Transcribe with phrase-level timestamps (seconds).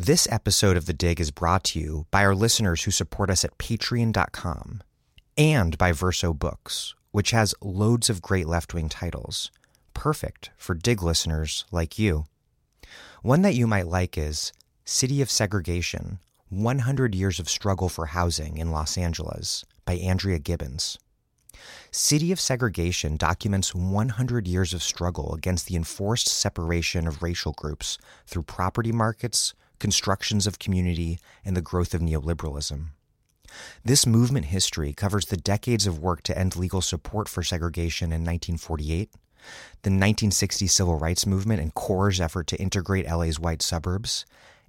[0.00, 3.44] This episode of The Dig is brought to you by our listeners who support us
[3.44, 4.80] at patreon.com
[5.36, 9.50] and by Verso Books, which has loads of great left wing titles,
[9.94, 12.26] perfect for Dig listeners like you.
[13.22, 14.52] One that you might like is
[14.84, 20.96] City of Segregation 100 Years of Struggle for Housing in Los Angeles by Andrea Gibbons.
[21.90, 27.98] City of Segregation documents 100 years of struggle against the enforced separation of racial groups
[28.28, 32.88] through property markets, constructions of community, and the growth of neoliberalism.
[33.84, 38.22] This movement history covers the decades of work to end legal support for segregation in
[38.22, 39.10] 1948,
[39.82, 44.26] the 1960 civil rights movement and CORE's effort to integrate LA's white suburbs,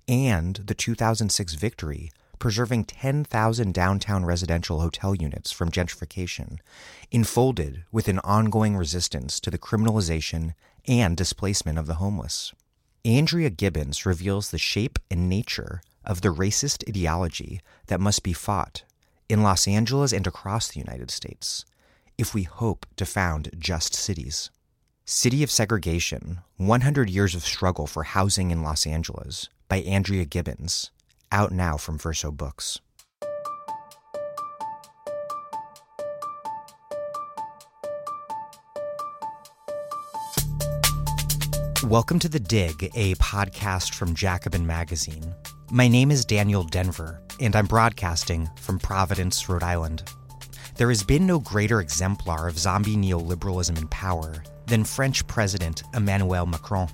[0.07, 6.57] and the 2006 victory preserving 10,000 downtown residential hotel units from gentrification,
[7.11, 10.53] enfolded within an ongoing resistance to the criminalization
[10.87, 12.53] and displacement of the homeless.
[13.09, 18.83] Andrea Gibbons reveals the shape and nature of the racist ideology that must be fought
[19.27, 21.65] in Los Angeles and across the United States
[22.19, 24.51] if we hope to found just cities.
[25.05, 30.91] City of Segregation 100 Years of Struggle for Housing in Los Angeles by Andrea Gibbons,
[31.31, 32.79] out now from Verso Books.
[41.89, 45.33] Welcome to The Dig, a podcast from Jacobin Magazine.
[45.71, 50.03] My name is Daniel Denvir, and I'm broadcasting from Providence, Rhode Island.
[50.75, 56.45] There has been no greater exemplar of zombie neoliberalism in power than French President Emmanuel
[56.45, 56.89] Macron.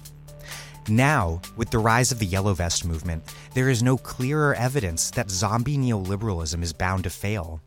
[0.88, 5.30] Now, with the rise of the Yellow Vest movement, there is no clearer evidence that
[5.30, 7.62] zombie neoliberalism is bound to fail.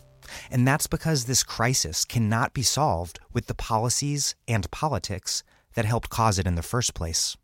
[0.51, 5.43] And that's because this crisis cannot be solved with the policies and politics
[5.79, 7.37] that helped cause it in the first place.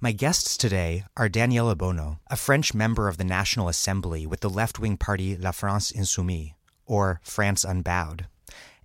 [0.00, 4.50] My guests today are Danielle Obono, a French member of the National Assembly with the
[4.50, 6.54] left wing party La France Insoumise,
[6.86, 8.26] or France Unbowed,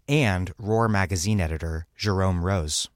[0.08, 2.88] and Roar magazine editor Jerome Roos.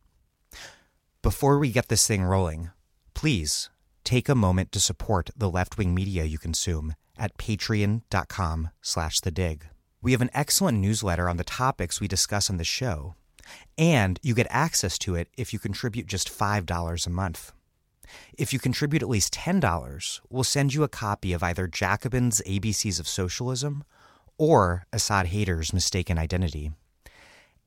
[1.23, 2.69] Before we get this thing rolling,
[3.15, 3.71] please
[4.03, 9.31] take a moment to support the left wing media you consume at patreon.com slash the
[9.31, 9.65] dig.
[9.99, 13.15] We have an excellent newsletter on the topics we discuss on the show
[13.77, 17.51] and you get access to it if you contribute just $5 a month.
[18.37, 22.99] If you contribute at least $10, we'll send you a copy of either Jacobin's ABCs
[22.99, 23.83] of Socialism
[24.37, 26.71] or Asad Haider's Mistaken Identity.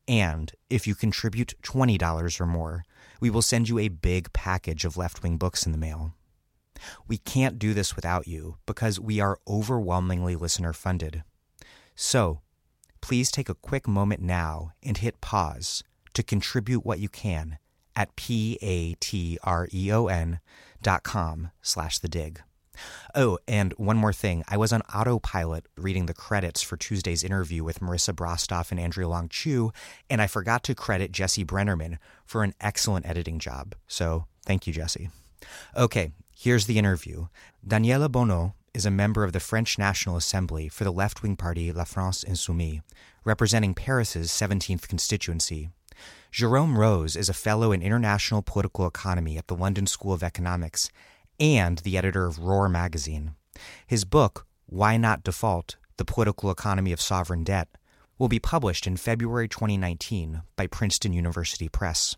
[0.06, 2.84] And if you contribute $20 or more,
[3.20, 6.14] we will send you a big package of left wing books in the mail.
[7.06, 11.24] We can't do this without you because we are overwhelmingly listener funded.
[11.94, 12.40] So
[13.00, 15.82] please take a quick moment now and hit pause
[16.14, 17.58] to contribute what you can
[17.94, 18.80] at p-a-t-r-e-o-n
[20.82, 22.40] dot com slash the dig.
[23.14, 24.44] Oh, and one more thing.
[24.48, 29.08] I was on autopilot reading the credits for Tuesday's interview with Marissa Brostoff and Andrea
[29.08, 29.72] Long Chu,
[30.08, 33.74] and I forgot to credit Jesse Brenneman for an excellent editing job.
[33.88, 35.10] So thank you, Jesse.
[35.76, 37.26] Okay, here's the interview.
[37.66, 41.72] Daniela Obono is a member of the French National Assembly for the left wing party
[41.72, 42.82] La France Insoumise,
[43.24, 45.70] representing Paris's 17th constituency.
[46.30, 50.90] Jerome Roos is a fellow in international political economy at the London School of Economics
[51.40, 53.34] and the editor of Roar magazine.
[53.86, 57.68] His book, Why Not Default The Political Economy of Sovereign Debt,
[58.18, 62.16] will be published in February 2019 by Princeton University Press.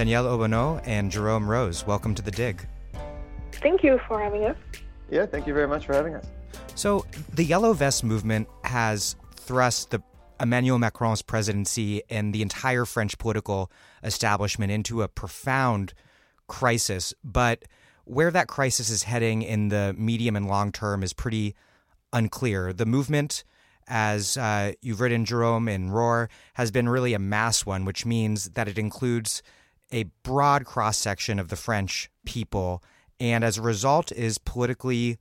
[0.00, 2.66] Danielle Obono and Jerome Roos, welcome to the Dig.
[3.52, 4.56] Thank you for having us.
[5.10, 6.24] Yeah, thank you very much for having us.
[6.74, 10.02] So, the Yellow Vest movement has thrust the
[10.40, 13.70] Emmanuel Macron's presidency and the entire French political
[14.02, 15.92] establishment into a profound
[16.46, 17.12] crisis.
[17.22, 17.66] But
[18.04, 21.54] where that crisis is heading in the medium and long term is pretty
[22.10, 22.72] unclear.
[22.72, 23.44] The movement,
[23.86, 28.48] as uh, you've written, Jerome, in Roar, has been really a mass one, which means
[28.52, 29.42] that it includes
[29.92, 32.82] a broad cross section of the French people,
[33.18, 35.18] and as a result, is politically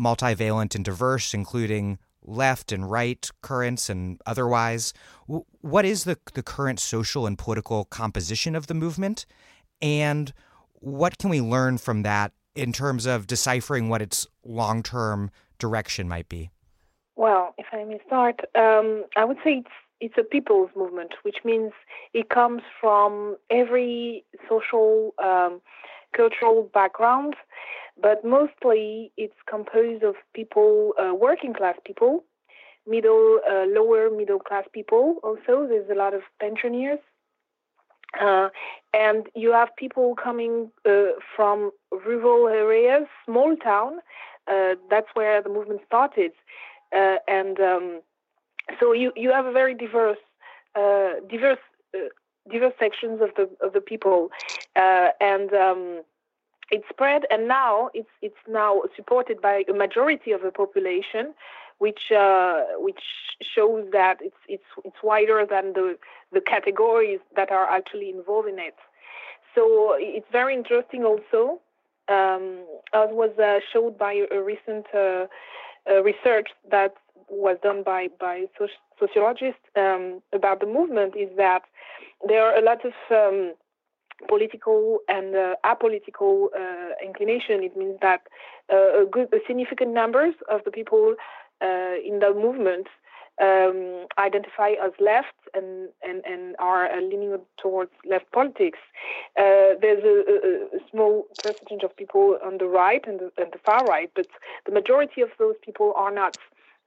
[0.00, 4.92] multivalent and diverse, including left and right currents and otherwise.
[5.26, 9.26] What is the, the current social and political composition of the movement?
[9.80, 10.32] And
[10.74, 16.08] what can we learn from that in terms of deciphering what its long term direction
[16.08, 16.50] might be?
[17.16, 19.68] Well, if I may start, um, I would say it's
[20.00, 21.72] it's a people's movement, which means
[22.14, 25.60] it comes from every social, um,
[26.16, 27.34] cultural background,
[28.00, 32.24] but mostly it's composed of people, uh, working class people,
[32.86, 35.16] middle, uh, lower middle class people.
[35.22, 36.98] Also, there's a lot of pensioners,
[38.20, 38.48] uh,
[38.92, 43.98] and you have people coming uh, from rural areas, small town.
[44.50, 46.32] Uh, that's where the movement started,
[46.96, 48.00] uh, and um,
[48.78, 50.18] so you you have a very diverse
[50.74, 51.58] diverse
[52.50, 54.30] diverse sections of the of the people,
[54.76, 56.02] and um,
[56.70, 61.34] it spread, and now it's it's now supported by a majority of the population,
[61.78, 63.02] which uh, which
[63.42, 65.98] shows that it's it's it's wider than the
[66.32, 68.76] the categories that are actually involved in it.
[69.54, 71.60] So it's very interesting also,
[72.08, 75.26] um, as was uh, showed by a recent uh,
[75.90, 76.94] uh research that
[77.30, 78.44] was done by by
[78.98, 81.62] sociologists um, about the movement, is that
[82.26, 83.54] there are a lot of um,
[84.28, 87.62] political and uh, apolitical uh, inclination.
[87.62, 88.22] It means that
[88.72, 91.14] uh, a good, a significant numbers of the people
[91.62, 92.86] uh, in the movement
[93.40, 98.78] um, identify as left and, and, and are uh, leaning towards left politics.
[99.38, 103.58] Uh, there's a, a, small percentage of people on the right and the, and the
[103.64, 104.26] far right, but
[104.66, 106.36] the majority of those people are not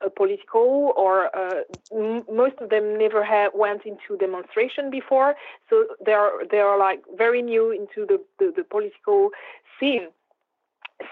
[0.10, 1.62] political or uh,
[1.92, 5.36] m- most of them never went into demonstration before.
[5.70, 9.30] So they're they're like very new into the, the, the political
[9.80, 10.08] scene.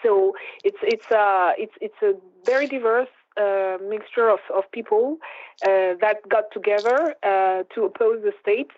[0.03, 0.33] So
[0.63, 2.13] it's it's uh it's it's a
[2.45, 5.17] very diverse uh, mixture of, of people
[5.63, 8.71] uh, that got together uh, to oppose the state.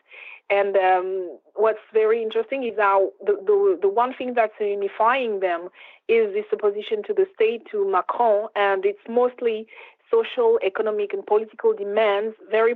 [0.50, 5.70] And um, what's very interesting is how the, the, the one thing that's unifying them
[6.08, 9.68] is this opposition to the state, to Macron, and it's mostly
[10.10, 12.76] social, economic, and political demands, very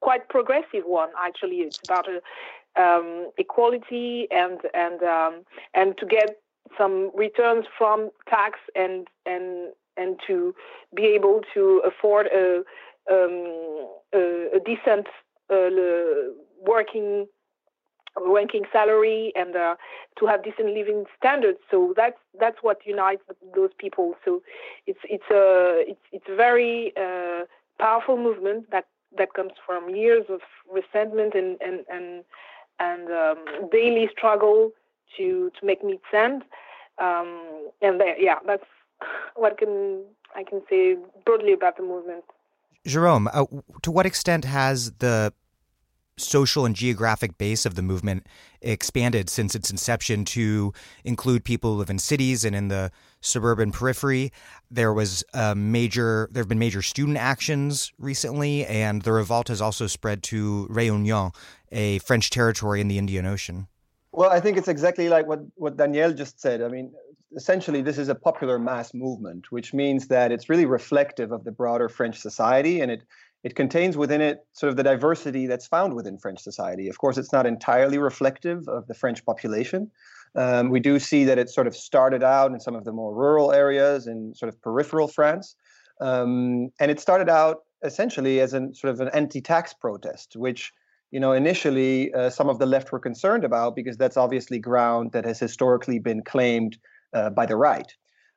[0.00, 1.56] quite progressive one actually.
[1.56, 2.06] It's about
[2.76, 5.42] um, equality and and um,
[5.74, 6.40] and to get
[6.78, 10.54] some returns from tax and and and to
[10.94, 12.62] be able to afford a
[13.10, 15.06] um, a, a, decent
[15.50, 15.68] uh,
[16.66, 17.26] working
[18.20, 19.76] ranking salary and uh,
[20.18, 21.58] to have decent living standards.
[21.70, 23.22] So that's that's what unites
[23.54, 24.14] those people.
[24.24, 24.42] So
[24.86, 27.44] it's it's a it's it's a very uh,
[27.78, 30.40] powerful movement that that comes from years of
[30.70, 32.24] resentment and and and
[32.78, 34.70] and um, daily struggle
[35.16, 36.42] to to make meat stand.
[36.98, 38.64] Um, and there, yeah, that's
[39.34, 40.02] what can
[40.34, 42.24] I can say broadly about the movement.
[42.86, 43.46] Jerome, uh,
[43.82, 45.32] to what extent has the
[46.16, 48.26] social and geographic base of the movement
[48.62, 50.72] expanded since its inception to
[51.04, 52.90] include people who live in cities and in the
[53.20, 54.32] suburban periphery.
[54.70, 59.60] There was a major there have been major student actions recently and the revolt has
[59.60, 61.34] also spread to Réunion,
[61.72, 63.66] a French territory in the Indian Ocean.
[64.12, 66.62] Well, I think it's exactly like what, what Danielle just said.
[66.62, 66.92] I mean,
[67.34, 71.50] essentially, this is a popular mass movement, which means that it's really reflective of the
[71.50, 73.02] broader French society and it
[73.44, 76.88] it contains within it sort of the diversity that's found within French society.
[76.88, 79.90] Of course, it's not entirely reflective of the French population.
[80.34, 83.14] Um, we do see that it sort of started out in some of the more
[83.14, 85.54] rural areas in sort of peripheral France.
[86.00, 90.72] Um, and it started out essentially as a sort of an anti-tax protest, which
[91.10, 95.12] you know initially uh, some of the left were concerned about because that's obviously ground
[95.12, 96.78] that has historically been claimed
[97.12, 97.94] uh, by the right.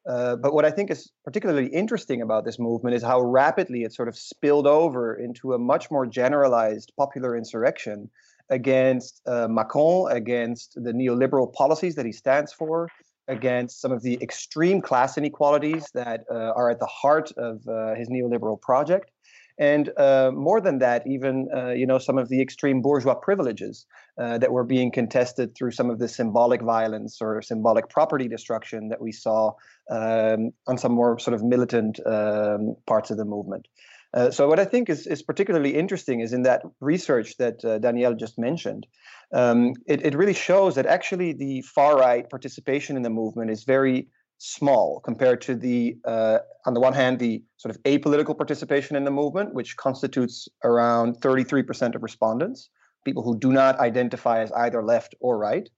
[0.07, 3.93] Uh, but what I think is particularly interesting about this movement is how rapidly it
[3.93, 8.09] sort of spilled over into a much more generalized popular insurrection
[8.49, 12.87] against uh, Macron, against the neoliberal policies that he stands for,
[13.27, 17.93] against some of the extreme class inequalities that uh, are at the heart of uh,
[17.95, 19.11] his neoliberal project.
[19.59, 23.87] And uh, more than that, even uh, you know some of the extreme bourgeois privileges
[24.19, 28.89] uh, that were being contested through some of the symbolic violence or symbolic property destruction
[28.89, 29.53] that we saw
[29.89, 33.67] um, on some more sort of militant um, parts of the movement.
[34.13, 37.77] Uh, so what I think is, is particularly interesting is in that research that uh,
[37.77, 38.87] Danielle just mentioned,
[39.33, 43.63] um, it, it really shows that actually the far right participation in the movement is
[43.63, 48.95] very small compared to the, uh, on the one hand, the sort of apolitical participation
[48.95, 52.69] in the movement, which constitutes around 33% of respondents,
[53.03, 55.69] people who do not identify as either left or right,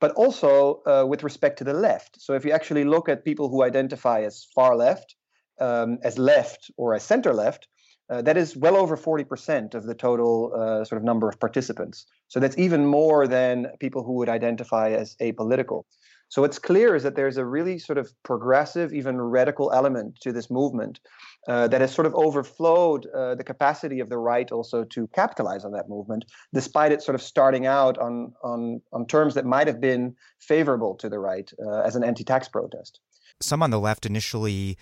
[0.00, 2.20] but also uh, with respect to the left.
[2.20, 5.16] So if you actually look at people who identify as far left,
[5.60, 7.68] um, as left, or as center left,
[8.08, 12.06] uh, that is well over 40% of the total uh, sort of number of participants.
[12.28, 15.84] So that's even more than people who would identify as apolitical.
[16.28, 20.32] So what's clear is that there's a really sort of progressive, even radical element to
[20.32, 20.98] this movement
[21.46, 25.64] uh, that has sort of overflowed uh, the capacity of the right also to capitalize
[25.64, 29.68] on that movement, despite it sort of starting out on on on terms that might
[29.68, 33.00] have been favorable to the right uh, as an anti-tax protest.
[33.40, 34.76] Some on the left initially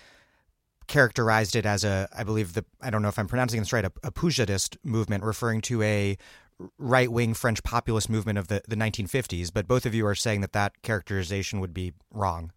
[0.87, 3.85] characterized it as a, I believe the, I don't know if I'm pronouncing this right,
[3.85, 6.17] a, a Poujadist movement, referring to a
[6.77, 9.51] right wing French populist movement of the, the 1950s.
[9.53, 12.51] But both of you are saying that that characterization would be wrong.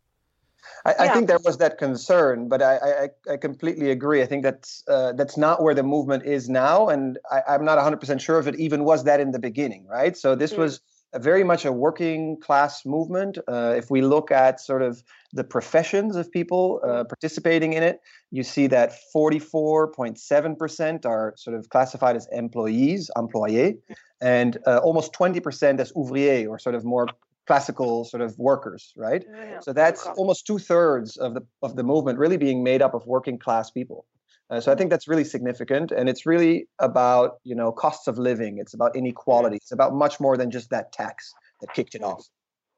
[0.85, 1.03] I, yeah.
[1.03, 4.23] I think there was that concern, but I, I, I completely agree.
[4.23, 7.79] I think that's uh, that's not where the movement is now, and I, am not
[7.79, 10.17] 100% sure if it even was that in the beginning, right?
[10.17, 10.59] So this mm.
[10.59, 10.81] was
[11.15, 13.39] very much a working class movement.
[13.49, 17.09] Uh, if we look at sort of the professions of people uh, mm.
[17.09, 18.01] participating in it,
[18.31, 23.95] you see that 44.7% are sort of classified as employees, employés, mm.
[24.21, 27.09] and uh, almost 20% as ouvriers, or sort of more
[27.47, 29.25] classical sort of workers, right?
[29.27, 32.93] Yeah, so that's almost two thirds of the of the movement really being made up
[32.93, 34.05] of working class people.
[34.51, 38.19] Uh, so I think that's really significant, and it's really about you know costs of
[38.19, 38.59] living.
[38.59, 39.57] It's about inequality.
[39.57, 42.27] It's about much more than just that tax that kicked it off.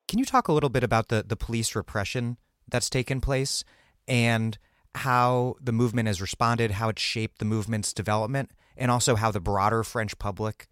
[0.08, 3.64] Can you talk a little bit about the the police repression that's taken place
[4.08, 4.58] and
[4.96, 9.40] how the movement has responded, how it shaped the movement's development, and also how the
[9.40, 10.66] broader French public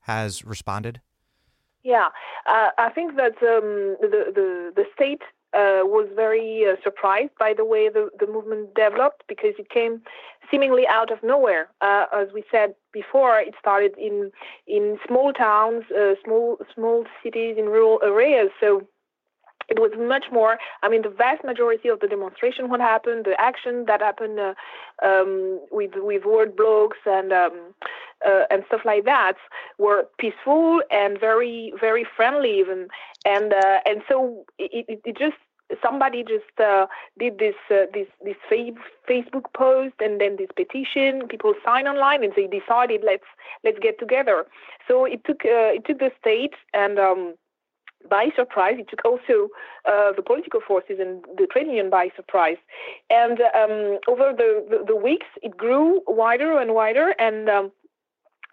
[0.00, 1.00] has responded?
[1.82, 2.08] Yeah,
[2.46, 5.22] uh, I think that um, the, the the state
[5.54, 10.02] uh, was very uh, surprised by the way the, the movement developed because it came
[10.50, 11.68] seemingly out of nowhere.
[11.80, 14.30] Uh, as we said before, it started in
[14.66, 18.50] in small towns, uh, small small cities in rural areas.
[18.60, 18.86] So
[19.68, 20.58] it was much more.
[20.82, 24.54] I mean, the vast majority of the demonstration, what happened, the action that happened uh,
[25.02, 27.74] um, with with word blogs and um,
[28.26, 29.34] uh, and stuff like that,
[29.78, 32.88] were peaceful and very very friendly even.
[33.24, 35.36] And uh, and so it, it, it, just
[35.82, 36.86] somebody just uh,
[37.18, 41.26] did this uh, this this Facebook post and then this petition.
[41.28, 43.26] People signed online and they decided let's
[43.62, 44.46] let's get together.
[44.88, 46.98] So it took uh, it took the state and.
[46.98, 47.34] Um,
[48.08, 48.74] by surprise.
[48.78, 49.48] It took also
[49.86, 52.58] uh, the political forces and the trade union by surprise.
[53.08, 57.14] And um, over the, the, the, weeks, it grew wider and wider.
[57.18, 57.72] And um,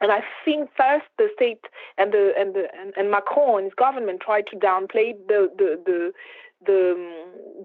[0.01, 1.65] and I think first the state
[1.97, 5.79] and the and the and, and Macron and his government tried to downplay the the
[5.85, 6.11] the
[6.65, 6.95] the,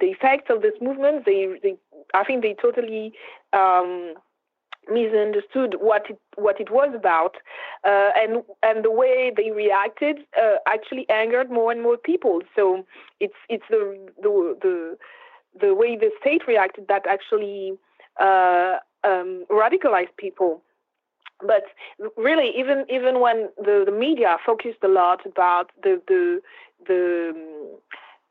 [0.00, 1.24] the effects of this movement.
[1.24, 1.76] They they
[2.14, 3.12] I think they totally
[3.52, 4.14] um,
[4.88, 7.36] misunderstood what it what it was about,
[7.84, 12.40] uh, and and the way they reacted uh, actually angered more and more people.
[12.54, 12.84] So
[13.20, 14.98] it's it's the the the,
[15.60, 17.74] the way the state reacted that actually
[18.20, 20.62] uh, um, radicalized people.
[21.40, 21.64] But
[22.16, 26.40] really, even even when the, the media focused a lot about the the
[26.86, 27.78] the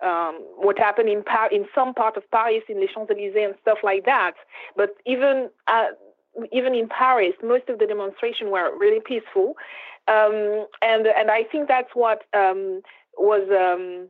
[0.04, 3.56] um, what happened in Par- in some part of Paris, in les Champs Elysees and
[3.62, 4.34] stuff like that.
[4.76, 5.88] But even uh,
[6.52, 9.56] even in Paris, most of the demonstrations were really peaceful,
[10.08, 12.82] um, and and I think that's what um,
[13.18, 14.10] was um,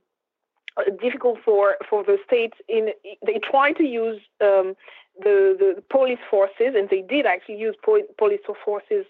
[1.01, 2.53] difficult for for the state.
[2.67, 2.89] In
[3.25, 4.75] they tried to use um,
[5.19, 7.75] the, the police forces, and they did actually use
[8.17, 9.05] police forces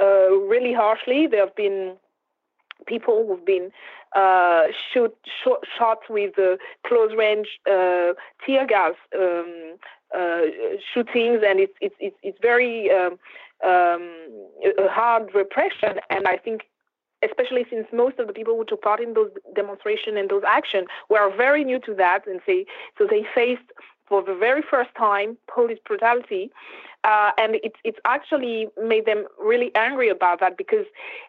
[0.00, 1.26] uh, really harshly.
[1.26, 1.96] There have been
[2.86, 3.70] people who've been
[4.14, 8.12] uh, shoot, shot, shot with uh, close range uh,
[8.44, 9.76] tear gas um,
[10.16, 10.42] uh,
[10.92, 13.18] shootings, and it's it's it's, it's very um,
[13.66, 14.08] um,
[14.88, 16.00] hard repression.
[16.10, 16.62] And I think,
[17.22, 20.86] especially since most of the people who took part in those demonstrations and those actions
[21.10, 22.64] were very new to that, and say
[22.96, 23.70] so they faced
[24.08, 26.50] for the very first time police brutality.
[27.04, 30.86] Uh, and it's it's actually made them really angry about that because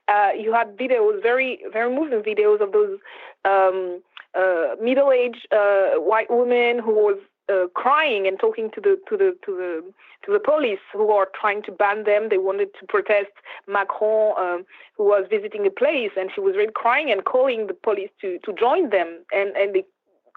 [0.08, 2.98] uh, you had videos, very very moving videos of those
[3.46, 4.02] um,
[4.36, 7.18] uh, middle-aged uh, white women who was
[7.50, 9.94] uh, crying and talking to the to the to the
[10.26, 12.30] to the police who are trying to ban them.
[12.30, 13.32] They wanted to protest
[13.68, 14.66] Macron, um,
[14.98, 18.40] who was visiting a place, and she was really crying and calling the police to
[18.40, 19.24] to join them.
[19.32, 19.86] And and they,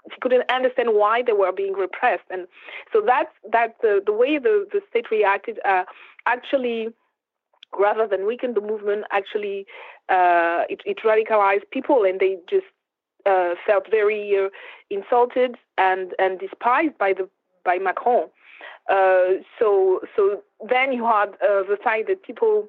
[0.09, 2.23] she couldn't understand why they were being repressed.
[2.29, 2.47] And
[2.91, 5.83] so that's that the the way the the state reacted uh,
[6.25, 6.89] actually.
[7.79, 9.65] Rather than weaken the movement, actually,
[10.09, 12.65] uh, it, it radicalized people, and they just
[13.25, 14.49] uh, felt very uh,
[14.89, 17.29] insulted and, and despised by the
[17.63, 18.27] by Macron.
[18.89, 22.67] Uh, so so then you had uh, the fact that people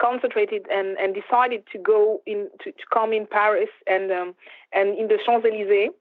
[0.00, 4.34] concentrated and, and decided to go in to, to come in Paris and um,
[4.72, 5.92] and in the Champs Elysees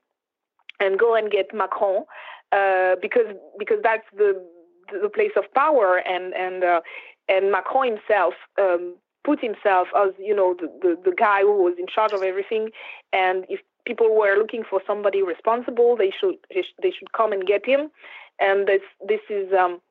[0.81, 2.03] and go and get Macron
[2.51, 4.33] uh, because because that's the
[5.01, 6.81] the place of power and and uh,
[7.29, 11.75] and Macron himself um, put himself as you know the, the, the guy who was
[11.79, 12.69] in charge of everything
[13.13, 15.95] and if people were looking for somebody responsible.
[15.95, 17.89] They should they should come and get him,
[18.39, 19.81] and this this is um,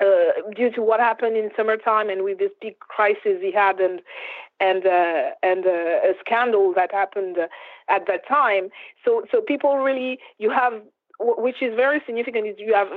[0.00, 4.00] uh, due to what happened in summertime and with this big crisis he had and
[4.62, 7.36] and uh, and uh, a scandal that happened
[7.88, 8.68] at that time.
[9.04, 10.74] So so people really you have
[11.20, 12.88] which is very significant is you have.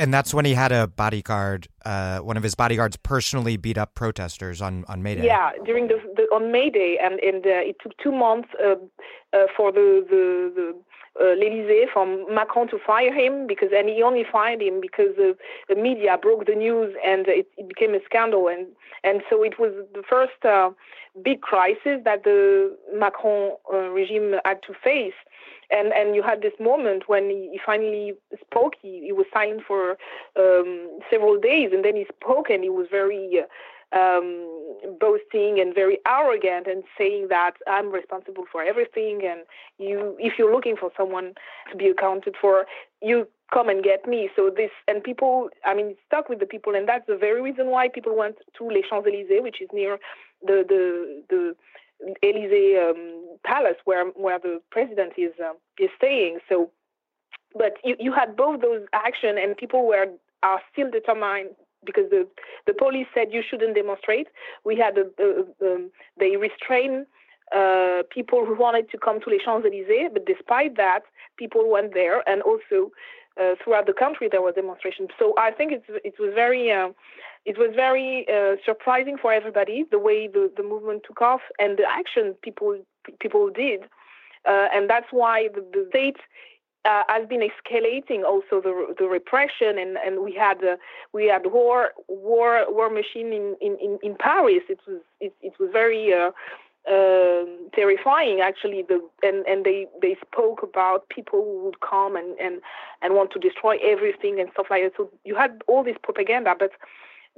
[0.00, 3.96] And that's when he had a bodyguard, uh, one of his bodyguards personally beat up
[3.96, 5.26] protesters on, on May Day.
[5.26, 8.76] Yeah, during the, the on May Day, and, and uh, it took two months uh,
[9.32, 10.80] uh for the the, the
[11.20, 15.36] uh, l'Elysée from Macron to fire him because and he only fired him because the,
[15.68, 18.48] the media broke the news and it, it, became a scandal.
[18.48, 18.66] And
[19.04, 20.70] and so it was the first uh,
[21.22, 25.18] big crisis that the Macron uh, regime had to face.
[25.70, 28.74] And and you had this moment when he, he finally spoke.
[28.80, 29.96] He, he was silent for
[30.38, 33.46] um, several days and then he spoke and he was very uh,
[33.92, 39.40] um, boasting and very arrogant and saying that I'm responsible for everything and
[39.78, 41.34] you if you're looking for someone
[41.70, 42.66] to be accounted for
[43.00, 44.28] you come and get me.
[44.36, 47.68] So this and people I mean stuck with the people and that's the very reason
[47.68, 49.98] why people went to Les Champs-Élysées which is near
[50.42, 51.56] the the the
[52.22, 56.38] Elysee um, palace where where the president is uh, is staying.
[56.48, 56.70] So
[57.56, 60.06] but you, you had both those action and people were
[60.42, 61.50] are still determined
[61.84, 62.26] because the
[62.66, 64.28] the police said you shouldn't demonstrate.
[64.64, 65.28] We had a, a,
[65.66, 67.06] um, they restrained
[67.54, 71.00] uh, people who wanted to come to les Champs Elysees, but despite that,
[71.36, 72.92] people went there, and also
[73.40, 75.10] uh, throughout the country there was demonstrations.
[75.18, 76.90] So I think it's it was very uh,
[77.44, 81.78] it was very uh, surprising for everybody the way the, the movement took off and
[81.78, 82.78] the action people
[83.20, 83.84] people did,
[84.44, 86.16] uh, and that's why the, the state
[86.88, 90.76] uh, has been escalating also the the repression and and we had uh,
[91.12, 94.62] we had war war war machine in in in Paris.
[94.68, 96.30] It was it, it was very uh,
[96.90, 98.82] uh, terrifying actually.
[98.88, 102.60] The and and they they spoke about people who would come and and
[103.02, 104.92] and want to destroy everything and stuff like that.
[104.96, 106.72] So you had all this propaganda but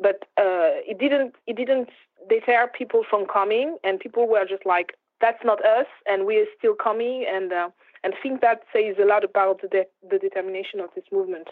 [0.00, 1.90] but uh, it didn't it didn't
[2.28, 6.74] deter people from coming and people were just like that's not us and we're still
[6.74, 7.68] coming and uh,
[8.02, 11.48] and I think that says a lot about the, de- the determination of this movement.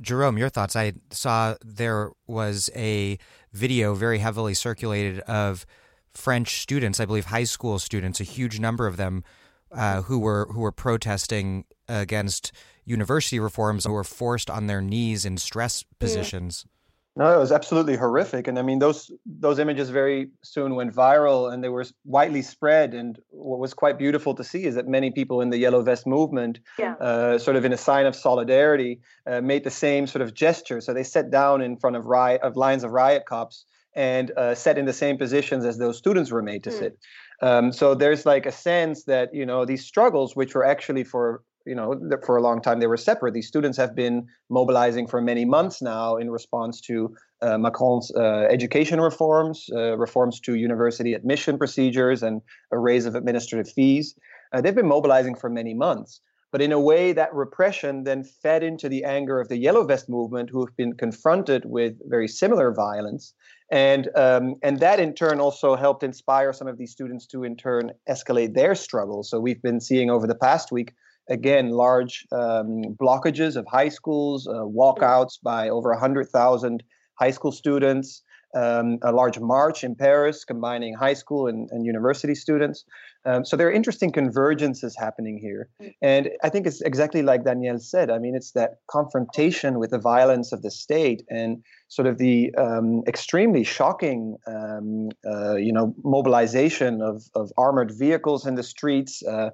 [0.00, 0.76] Jerome, your thoughts?
[0.76, 3.18] I saw there was a
[3.52, 5.66] video very heavily circulated of
[6.12, 9.24] French students, I believe high school students, a huge number of them,
[9.72, 12.52] uh, who were who were protesting against
[12.84, 16.66] university reforms and were forced on their knees in stress positions.
[17.14, 21.52] No, it was absolutely horrific, and I mean those those images very soon went viral,
[21.52, 22.94] and they were widely spread.
[22.94, 26.06] And what was quite beautiful to see is that many people in the Yellow Vest
[26.06, 26.94] movement, yeah.
[26.94, 30.80] uh, sort of in a sign of solidarity, uh, made the same sort of gesture.
[30.80, 34.54] So they sat down in front of riot of lines of riot cops and uh,
[34.54, 36.78] sat in the same positions as those students were made to mm.
[36.78, 36.98] sit.
[37.42, 41.42] Um, so there's like a sense that you know these struggles, which were actually for
[41.66, 43.34] you know, for a long time they were separate.
[43.34, 48.46] These students have been mobilizing for many months now in response to uh, Macron's uh,
[48.50, 52.40] education reforms, uh, reforms to university admission procedures, and
[52.72, 54.14] a raise of administrative fees.
[54.52, 56.20] Uh, they've been mobilizing for many months.
[56.52, 60.08] But in a way, that repression then fed into the anger of the Yellow Vest
[60.10, 63.32] movement, who have been confronted with very similar violence.
[63.70, 67.56] And, um, and that in turn also helped inspire some of these students to in
[67.56, 69.30] turn escalate their struggles.
[69.30, 70.92] So we've been seeing over the past week
[71.28, 76.82] again large um, blockages of high schools, uh, walkouts by over 100,000
[77.14, 78.22] high school students,
[78.54, 82.84] um, a large march in Paris combining high school and, and university students.
[83.24, 85.68] Um, so there are interesting convergences happening here.
[85.80, 85.94] Mm.
[86.02, 88.10] And I think it's exactly like Danielle said.
[88.10, 92.52] I mean, it's that confrontation with the violence of the state and sort of the
[92.56, 99.22] um, extremely shocking, um, uh, you know, mobilization of, of armored vehicles in the streets.
[99.22, 99.50] Uh,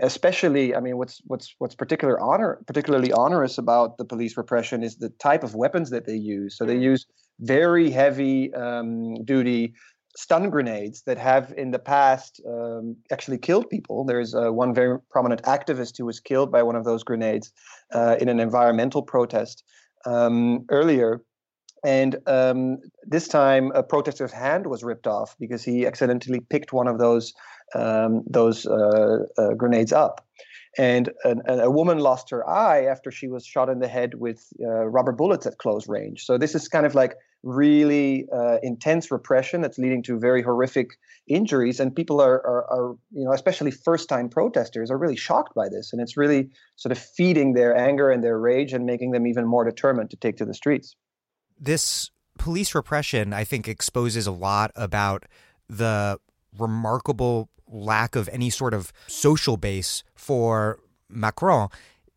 [0.00, 4.98] especially, I mean, what's what's what's particular honor, particularly onerous about the police repression is
[4.98, 6.56] the type of weapons that they use.
[6.56, 6.82] So they mm.
[6.82, 7.06] use
[7.40, 9.74] very heavy um, duty
[10.18, 14.04] stun grenades that have in the past um, actually killed people.
[14.04, 17.52] There's uh, one very prominent activist who was killed by one of those grenades
[17.94, 19.62] uh, in an environmental protest
[20.06, 21.22] um, earlier.
[21.84, 26.88] And um, this time, a protester's hand was ripped off because he accidentally picked one
[26.88, 27.32] of those
[27.76, 30.26] um, those uh, uh, grenades up.
[30.76, 34.46] And a, a, woman lost her eye after she was shot in the head with
[34.60, 36.24] uh, rubber bullets at close range.
[36.24, 40.90] So this is kind of like really uh, intense repression that's leading to very horrific
[41.26, 41.80] injuries.
[41.80, 45.68] And people are, are, are you know especially first time protesters are really shocked by
[45.68, 45.92] this.
[45.92, 49.46] And it's really sort of feeding their anger and their rage and making them even
[49.46, 50.96] more determined to take to the streets.
[51.60, 55.24] This police repression i think exposes a lot about
[55.68, 56.16] the
[56.56, 61.68] remarkable lack of any sort of social base for macron.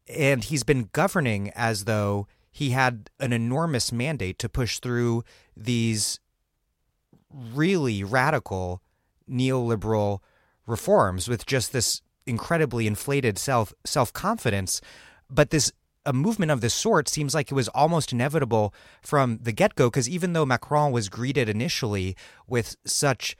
[0.08, 5.24] And he's been governing as though he had an enormous mandate to push through
[5.56, 6.20] these
[7.32, 8.82] really radical
[9.30, 10.20] neoliberal
[10.68, 14.82] reforms with just this incredibly inflated self self confidence.
[15.30, 15.72] But this
[16.06, 19.88] a movement of this sort seems like it was almost inevitable from the get go,
[19.88, 22.16] because even though Macron was greeted initially
[22.48, 23.38] with such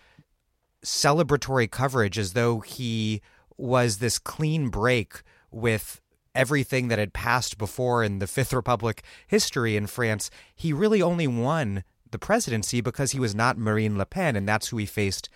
[0.86, 3.22] celebratory coverage as though he
[3.58, 5.22] was this clean break
[5.52, 6.01] with
[6.34, 11.28] everything that had passed before in the Fifth Republic history in France, he really only
[11.28, 15.30] won the presidency because he was not Marine Le Pen, and that's who he faced.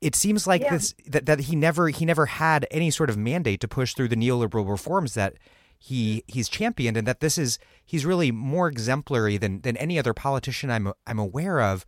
[0.00, 0.72] It seems like yeah.
[0.72, 4.08] this that, that he never he never had any sort of mandate to push through
[4.08, 5.34] the neoliberal reforms that
[5.78, 10.12] he he's championed, and that this is he's really more exemplary than than any other
[10.14, 11.86] politician I'm I'm aware of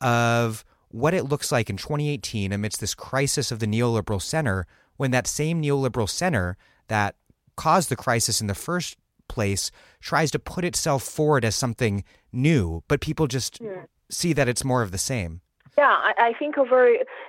[0.00, 4.66] of what it looks like in 2018 amidst this crisis of the neoliberal center
[4.96, 6.56] when that same neoliberal center
[6.88, 7.14] that
[7.58, 8.96] caused the crisis in the first
[9.28, 13.82] place tries to put itself forward as something new, but people just yeah.
[14.10, 15.42] see that it's more of the same.
[15.76, 16.88] Yeah, I, I, think over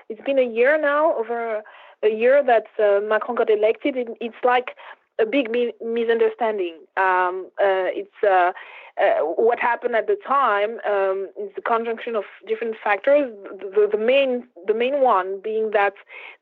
[0.09, 1.61] it's been a year now, over
[2.01, 3.95] a year that uh, Macron got elected.
[3.97, 4.75] It, it's like
[5.19, 6.75] a big mi- misunderstanding.
[6.97, 8.51] Um, uh, it's uh,
[8.99, 13.31] uh, what happened at the time um, is the conjunction of different factors.
[13.59, 15.93] The, the, main the main one being that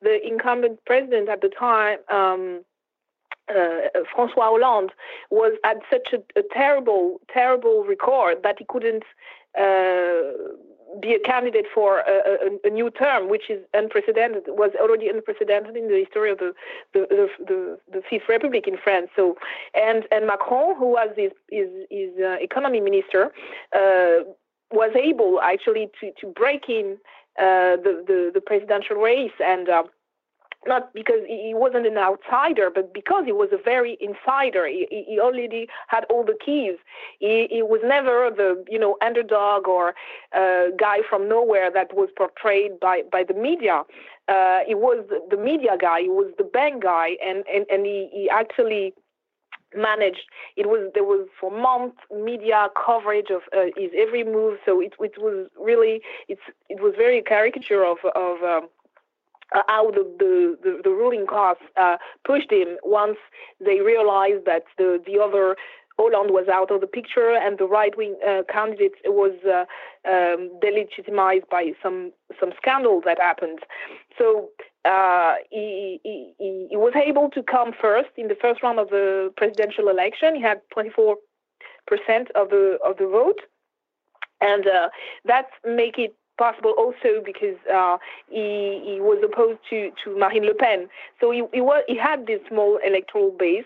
[0.02, 2.00] the incumbent president at the time.
[2.10, 2.64] Um,
[3.50, 4.92] uh, François Hollande
[5.30, 5.54] was
[5.90, 9.04] such a, a, terrible, terrible record that he couldn't
[9.58, 10.22] uh,
[11.02, 12.12] be a candidate for a,
[12.46, 16.54] a, a, new term, which is unprecedented, was already unprecedented in the history of the
[16.94, 19.10] the, the, the, the Fifth Republic in France.
[19.16, 19.38] So,
[19.74, 23.32] and and Macron, who was his his, his uh, economy minister,
[23.74, 24.24] uh,
[24.72, 26.98] was able actually to to break in
[27.40, 29.70] uh, the, the the presidential race and.
[30.66, 34.66] Not because he wasn't an outsider, but because he was a very insider.
[34.68, 36.78] He, he already had all the keys.
[37.20, 39.94] He, he, was never the you know underdog or
[40.36, 43.84] uh, guy from nowhere that was portrayed by by the media.
[44.28, 46.02] Uh, he was the media guy.
[46.02, 48.94] He was the bank guy, and and and he, he actually
[49.76, 50.24] managed
[50.56, 54.94] it was there was for months media coverage of uh, his every move so it,
[55.00, 58.70] it was really it's it was very caricature of of um,
[59.56, 63.18] uh, how the, the, the, the, ruling class uh, pushed him once
[63.64, 65.56] they realized that the, the other
[65.98, 69.66] Hollande was out of the picture and the right wing uh, candidate was uh,
[70.08, 73.60] um, delegitimized by some some scandal that happened.
[74.18, 74.50] So
[74.86, 79.34] uh, he, he, he, was able to come first in the first round of the
[79.36, 80.36] presidential election.
[80.36, 81.16] He had 24%
[82.36, 83.42] of the of the vote,
[84.40, 84.90] and uh,
[85.26, 87.98] that make it possible also because uh,
[88.30, 90.88] he, he was opposed to, to Marine Le Pen.
[91.20, 93.66] So he, he, was, he had this small electoral base.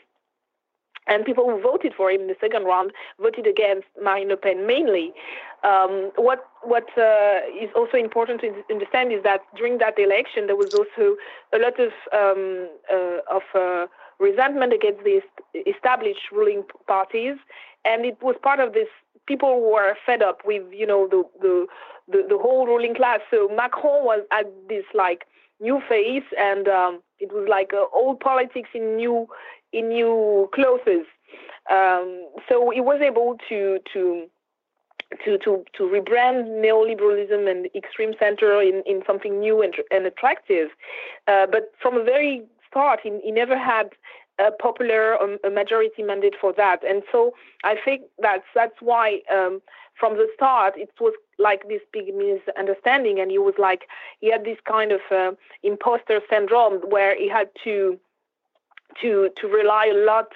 [1.07, 4.67] And people who voted for him in the second round voted against Marine Le Pen
[4.67, 5.13] mainly.
[5.63, 10.55] Um, what what uh, is also important to understand is that during that election there
[10.55, 11.15] was also
[11.53, 13.87] a lot of um, uh, of uh,
[14.19, 15.21] resentment against the
[15.67, 17.35] established ruling parties,
[17.83, 18.87] and it was part of this.
[19.27, 21.67] People were fed up with you know the the
[22.07, 23.19] the, the whole ruling class.
[23.29, 25.25] So Macron was at this like
[25.59, 29.27] new face, and um, it was like uh, old politics in new
[29.71, 31.05] in new clothes.
[31.69, 34.27] Um, so he was able to to
[35.23, 40.69] to to to rebrand neoliberalism and extreme center in, in something new and, and attractive.
[41.27, 43.89] Uh, but from a very start, he, he never had
[44.41, 49.19] a popular um, a majority mandate for that, and so I think that's that's why
[49.33, 49.61] um,
[49.99, 53.81] from the start it was like this big misunderstanding, and he was like
[54.19, 55.31] he had this kind of uh,
[55.63, 57.99] imposter syndrome where he had to
[59.01, 60.27] to to rely a lot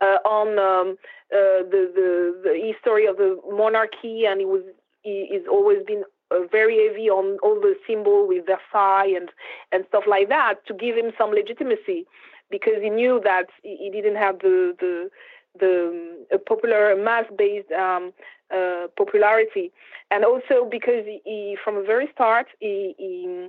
[0.00, 0.96] uh, on um,
[1.32, 4.62] uh, the, the the history of the monarchy, and he was
[5.02, 9.30] he, he's always been uh, very heavy on all the symbol with Versailles and
[9.72, 12.06] and stuff like that to give him some legitimacy,
[12.50, 15.10] because he knew that he, didn't have the the
[15.58, 18.12] the um, popular mass-based um,
[18.54, 19.72] uh, popularity,
[20.10, 23.48] and also because he, from the very start, he, he,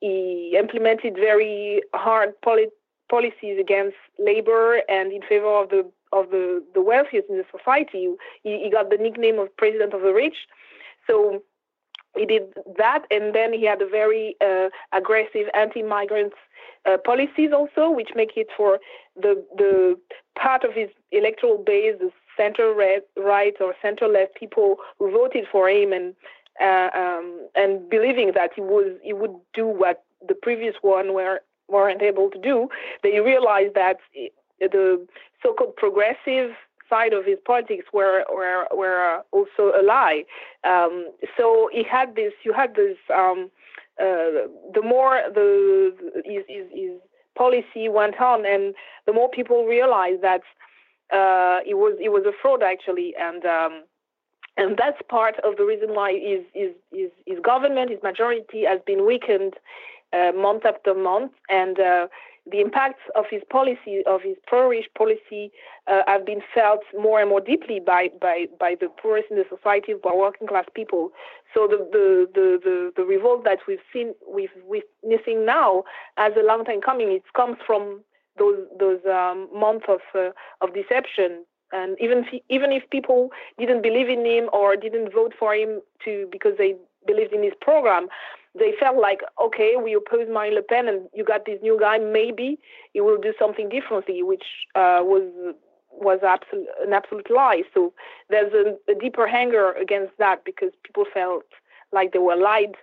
[0.00, 2.72] he implemented very hard polit-
[3.10, 8.08] policies against labor and in favor of the of the, the wealthiest in the society.
[8.42, 10.36] He, he got the nickname of president of the rich.
[11.06, 11.42] So
[12.16, 12.42] he did
[12.76, 16.32] that, and then he had a very uh, aggressive anti-migrant
[16.86, 18.78] uh, policies also, which make it for
[19.16, 19.98] the the
[20.38, 22.72] part of his electoral base, the center
[23.16, 26.14] right or center left people who voted for him and
[26.60, 31.40] uh, um, and believing that he was he would do what the previous one were
[31.68, 32.68] weren't able to do,
[33.02, 33.98] they realized that
[34.60, 35.06] the
[35.42, 36.50] so-called progressive
[36.90, 40.24] side of his politics were were were also a lie.
[40.64, 42.32] Um, so he had this.
[42.44, 42.98] You had this.
[43.14, 43.50] Um,
[44.00, 46.92] uh, the more the his, his, his
[47.36, 48.74] policy went on, and
[49.06, 50.42] the more people realized that
[51.12, 53.84] uh, it was it was a fraud actually, and um,
[54.56, 58.80] and that's part of the reason why his his his, his government, his majority, has
[58.86, 59.54] been weakened
[60.12, 62.06] uh, month after month, and uh,
[62.50, 65.50] the impacts of his policy, of his pro-rich policy,
[65.86, 69.44] uh, have been felt more and more deeply by, by, by the poorest in the
[69.48, 71.10] society, by working class people.
[71.52, 75.84] So the, the, the, the, the revolt that we've seen, we've witnessing now,
[76.16, 78.02] as a long time coming, it comes from
[78.38, 81.44] those those um, months of uh, of deception.
[81.72, 85.80] And even if, even if people didn't believe in him or didn't vote for him
[86.04, 86.74] to because they
[87.06, 88.08] believed in his program,
[88.58, 91.98] they felt like, okay, we oppose Marine Le Pen, and you got this new guy.
[91.98, 92.58] Maybe
[92.92, 95.54] he will do something differently, which uh, was
[95.92, 97.62] was absolute, an absolute lie.
[97.74, 97.92] So
[98.28, 101.44] there's a, a, deeper anger against that because people felt
[101.92, 102.76] like they were lied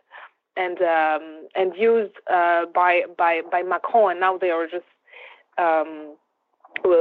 [0.55, 4.85] and um, and used uh, by by by Macron, and now they are just
[5.57, 6.15] um,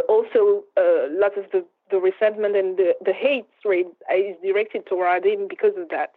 [0.08, 5.46] also uh, lots of the, the resentment and the, the hate is directed toward him
[5.48, 6.12] because of that.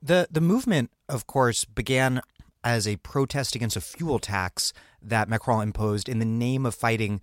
[0.00, 2.20] The the movement, of course, began
[2.64, 7.20] as a protest against a fuel tax that Macron imposed in the name of fighting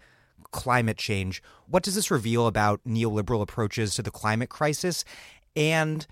[0.51, 1.43] climate change.
[1.67, 5.03] What does this reveal about neoliberal approaches to the climate crisis?
[5.55, 6.05] And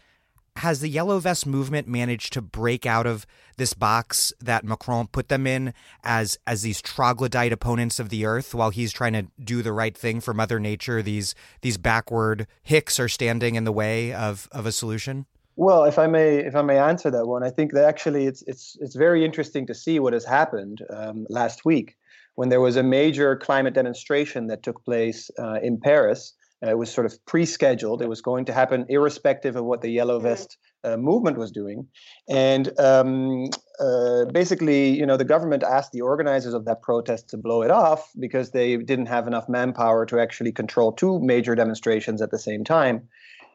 [0.57, 3.25] has the Yellow Vest movement managed to break out of
[3.57, 5.73] this box that Macron put them in
[6.03, 9.97] as as these troglodyte opponents of the earth while he's trying to do the right
[9.97, 11.01] thing for Mother Nature?
[11.01, 15.25] These these backward hicks are standing in the way of, of a solution?
[15.55, 18.43] Well, if I may, if I may answer that one, I think that actually it's
[18.47, 21.95] it's it's very interesting to see what has happened um, last week
[22.35, 26.33] when there was a major climate demonstration that took place uh, in Paris.
[26.65, 28.01] Uh, it was sort of pre-scheduled.
[28.01, 30.27] It was going to happen irrespective of what the Yellow mm-hmm.
[30.27, 31.87] Vest uh, movement was doing,
[32.27, 37.37] and um, uh, basically, you know, the government asked the organizers of that protest to
[37.37, 42.23] blow it off because they didn't have enough manpower to actually control two major demonstrations
[42.23, 43.07] at the same time.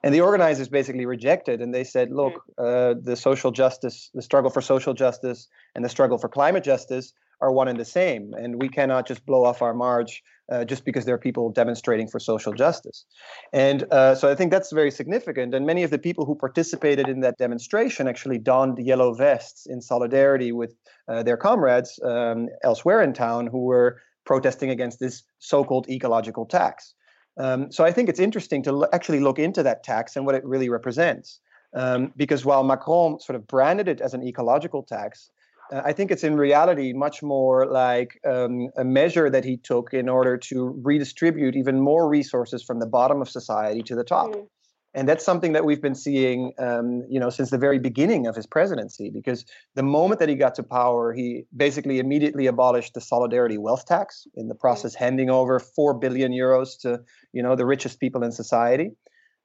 [0.02, 2.40] And the organizers basically rejected, and they said, "Look, mm.
[2.58, 7.12] uh, the social justice, the struggle for social justice, and the struggle for climate justice
[7.40, 10.84] are one and the same, and we cannot just blow off our march uh, just
[10.84, 13.04] because there are people demonstrating for social justice."
[13.52, 15.54] And uh, so I think that's very significant.
[15.54, 19.80] And many of the people who participated in that demonstration actually donned yellow vests in
[19.80, 20.74] solidarity with
[21.08, 26.94] uh, their comrades um, elsewhere in town who were protesting against this so-called ecological tax.
[27.38, 30.34] Um, so I think it's interesting to l- actually look into that tax and what
[30.34, 31.40] it really represents.
[31.74, 35.30] Um, because while Macron sort of branded it as an ecological tax,
[35.72, 39.92] uh, I think it's in reality much more like um, a measure that he took
[39.92, 44.30] in order to redistribute even more resources from the bottom of society to the top.
[44.30, 44.48] Mm
[44.94, 48.34] and that's something that we've been seeing, um, you know, since the very beginning of
[48.34, 49.10] his presidency.
[49.10, 53.84] Because the moment that he got to power, he basically immediately abolished the solidarity wealth
[53.86, 57.00] tax, in the process handing over four billion euros to,
[57.32, 58.90] you know, the richest people in society.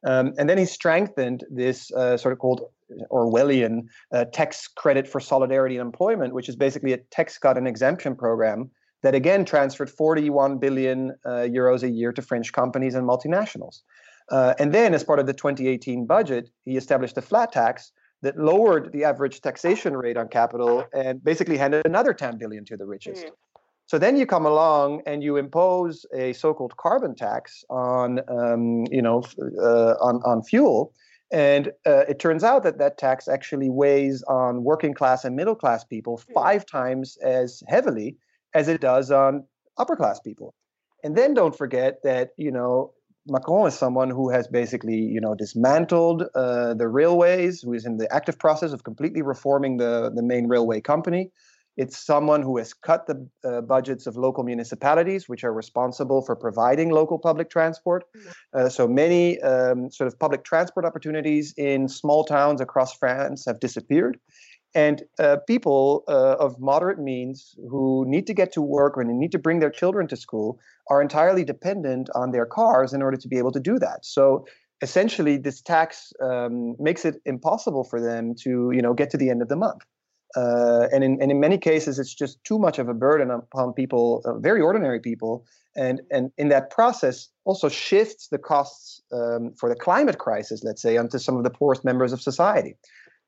[0.06, 2.62] Um, and then he strengthened this uh, sort of called
[3.12, 7.68] Orwellian uh, tax credit for solidarity and employment, which is basically a tax cut and
[7.68, 8.70] exemption program
[9.02, 13.82] that again transferred 41 billion uh, euros a year to French companies and multinationals.
[14.30, 18.38] Uh, and then, as part of the 2018 budget, he established a flat tax that
[18.38, 22.86] lowered the average taxation rate on capital and basically handed another 10 billion to the
[22.86, 23.26] richest.
[23.26, 23.34] Mm-hmm.
[23.86, 29.02] So then you come along and you impose a so-called carbon tax on, um, you
[29.02, 29.24] know,
[29.62, 30.94] uh, on on fuel,
[31.32, 35.56] and uh, it turns out that that tax actually weighs on working class and middle
[35.56, 36.34] class people hmm.
[36.34, 38.16] five times as heavily
[38.54, 39.44] as it does on
[39.78, 40.54] upper class people.
[41.04, 42.94] And then don't forget that you know
[43.28, 47.98] Macron is someone who has basically, you know, dismantled uh, the railways, who is in
[47.98, 51.32] the active process of completely reforming the, the main railway company.
[51.76, 56.36] It's someone who has cut the uh, budgets of local municipalities, which are responsible for
[56.36, 58.04] providing local public transport.
[58.16, 58.30] Mm-hmm.
[58.54, 63.60] Uh, so many um, sort of public transport opportunities in small towns across France have
[63.60, 64.20] disappeared.
[64.76, 69.32] And uh, people uh, of moderate means who need to get to work or need
[69.32, 70.60] to bring their children to school
[70.90, 74.04] are entirely dependent on their cars in order to be able to do that.
[74.04, 74.46] So
[74.82, 79.30] essentially, this tax um, makes it impossible for them to, you know, get to the
[79.30, 79.84] end of the month.
[80.36, 83.72] Uh, and in and in many cases, it's just too much of a burden upon
[83.72, 89.54] people, uh, very ordinary people, and and in that process also shifts the costs um,
[89.60, 92.76] for the climate crisis, let's say, onto some of the poorest members of society.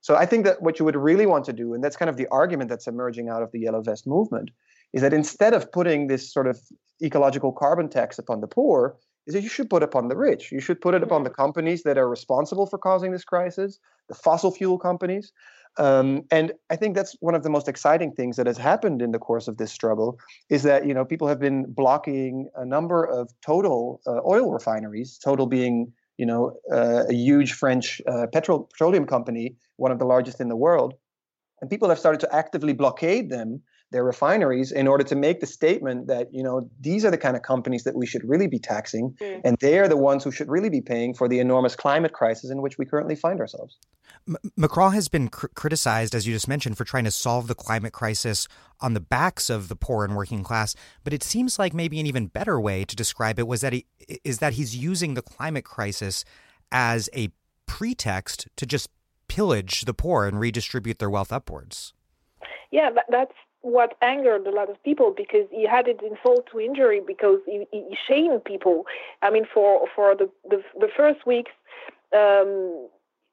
[0.06, 2.16] So I think that what you would really want to do, and that's kind of
[2.16, 4.52] the argument that's emerging out of the Yellow Vest movement,
[4.94, 6.60] is that instead of putting this sort of
[7.02, 10.52] ecological carbon tax upon the poor, is that you should put upon the rich.
[10.52, 11.42] You should put it upon the mm-hmm.
[11.42, 15.34] companies that are responsible for causing this crisis, the fossil fuel companies.
[15.78, 19.12] Um, and I think that's one of the most exciting things that has happened in
[19.12, 23.04] the course of this struggle is that you know people have been blocking a number
[23.04, 28.64] of total uh, oil refineries, total being you know uh, a huge French uh, petrol
[28.72, 30.94] petroleum company, one of the largest in the world,
[31.62, 35.46] and people have started to actively blockade them their refineries in order to make the
[35.46, 38.60] statement that you know these are the kind of companies that we should really be
[38.60, 39.42] taxing mm.
[39.44, 42.50] and they are the ones who should really be paying for the enormous climate crisis
[42.50, 43.78] in which we currently find ourselves
[44.28, 47.56] M- macron has been cr- criticized as you just mentioned for trying to solve the
[47.56, 48.48] climate crisis
[48.82, 52.08] on the backs of the poor and working class but it seems like maybe an
[52.08, 53.86] even better way to describe it was that he
[54.24, 56.26] is that he's using the climate crisis
[56.72, 57.30] as a
[57.68, 58.90] pretext to just
[59.28, 61.94] pillage the poor and redistribute their wealth upwards
[62.72, 63.32] yeah, that's
[63.66, 67.66] what angered a lot of people because he had it insult to injury because he,
[67.72, 68.86] he shamed people.
[69.24, 71.52] I mean, for for the the, the first weeks.
[72.16, 72.88] Um,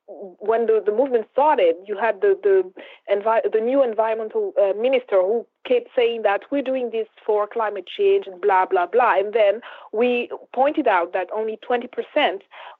[0.08, 2.70] when the, the movement started, you had the the,
[3.10, 7.86] envi- the new environmental uh, minister who kept saying that we're doing this for climate
[7.86, 9.60] change and blah blah blah, and then
[9.92, 11.86] we pointed out that only 20%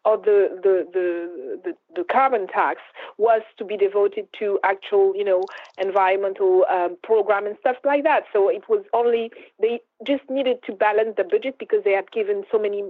[0.05, 2.81] of the the, the the, the carbon tax
[3.18, 5.45] was to be devoted to actual you know
[5.79, 8.25] environmental um, program and stuff like that.
[8.33, 12.45] So it was only they just needed to balance the budget because they had given
[12.51, 12.85] so many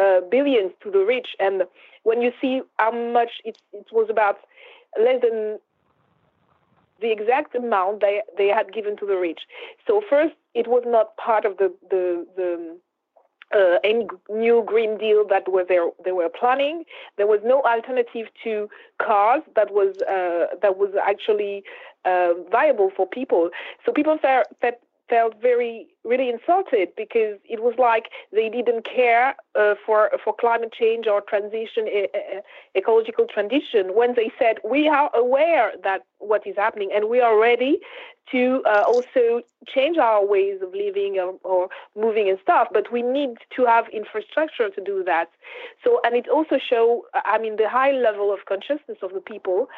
[0.00, 1.62] uh, billions to the rich and
[2.02, 4.38] when you see how much it, it was about
[4.98, 5.58] less than
[7.00, 9.42] the exact amount they they had given to the rich.
[9.86, 12.78] So first, it was not part of the the, the
[13.54, 16.84] uh, any new Green Deal that were there they were planning.
[17.16, 18.68] There was no alternative to
[19.00, 21.64] cars that was uh, that was actually
[22.04, 23.50] uh, viable for people.
[23.84, 24.46] So people felt,
[25.08, 30.72] felt very really insulted because it was like they didn't care uh, for for climate
[30.72, 32.40] change or transition uh,
[32.74, 37.38] ecological transition when they said we are aware that what is happening and we are
[37.38, 37.78] ready
[38.30, 43.02] to uh, also change our ways of living or, or, moving and stuff but we
[43.02, 45.30] need to have infrastructure to do that.
[45.84, 49.68] So and it also show i mean the high level of consciousness of the people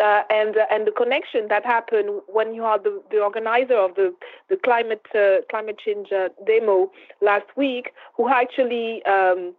[0.00, 3.94] uh, and uh, and the connection that happened when you are the, the organizer of
[3.94, 4.14] the
[4.48, 5.36] the climate uh,
[5.74, 9.54] climate change uh, demo last week, who actually um,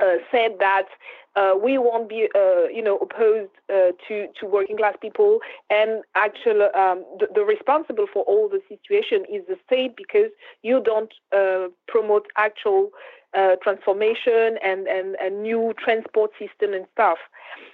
[0.00, 0.86] uh, said that
[1.36, 6.02] uh, we won't be, uh, you know, opposed uh, to to working class people, and
[6.14, 10.30] actually um, the, the, responsible for all the situation is the state because
[10.62, 12.90] you don't uh, promote actual
[13.36, 17.18] uh, transformation and, and and new transport system and stuff.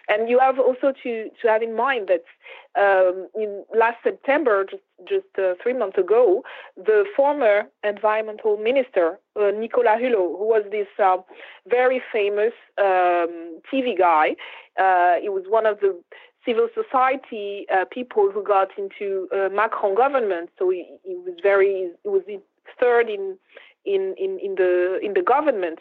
[0.09, 2.25] And you have also to to have in mind that
[2.81, 6.43] um, in last September, just just uh, three months ago,
[6.77, 11.17] the former environmental minister Nicolas Hulot, who was this uh,
[11.69, 14.37] very famous um, TV guy,
[14.81, 15.99] uh, he was one of the
[16.45, 20.51] civil society uh, people who got into uh, Macron government.
[20.59, 22.23] So he, he was very he was
[22.81, 23.37] third in
[23.85, 25.81] in in, in the in the government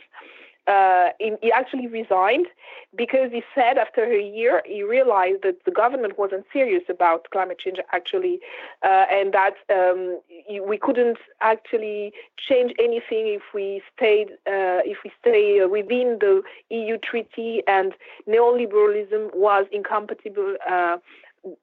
[0.69, 2.47] uh, he actually resigned
[2.95, 7.58] because he said after a year he realized that the government wasn't serious about climate
[7.60, 8.39] change actually,
[8.84, 10.19] uh, and that um,
[10.67, 16.97] we couldn't actually change anything if we stayed uh, if we stay within the EU
[16.99, 17.93] treaty, and
[18.27, 20.97] neoliberalism was incompatible uh,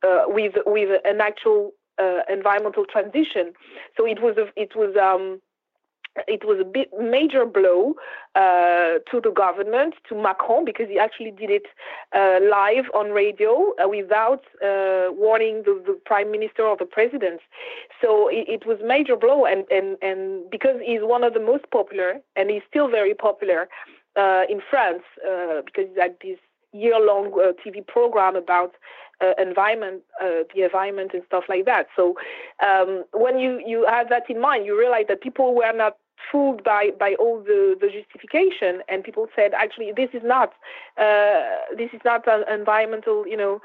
[0.02, 3.52] uh, with with an actual uh, environmental transition.
[3.96, 4.96] So it was a, it was.
[4.96, 5.40] Um,
[6.26, 7.94] it was a big, major blow
[8.34, 11.66] uh, to the government, to Macron, because he actually did it
[12.14, 17.40] uh, live on radio uh, without uh, warning the, the, prime minister or the president.
[18.00, 21.70] So it, it, was major blow, and, and, and because he's one of the most
[21.70, 23.68] popular, and he's still very popular
[24.16, 26.38] uh, in France, uh, because he's had this
[26.72, 27.32] year-long
[27.64, 28.74] TV program about
[29.20, 31.86] uh, environment, uh, the environment and stuff like that.
[31.96, 32.16] So
[32.62, 35.96] um, when you, you have that in mind, you realize that people were not
[36.30, 38.82] fooled by by all the the justification.
[38.88, 40.52] And people said actually this is not
[40.96, 41.42] uh,
[41.76, 43.60] this is not an environmental you know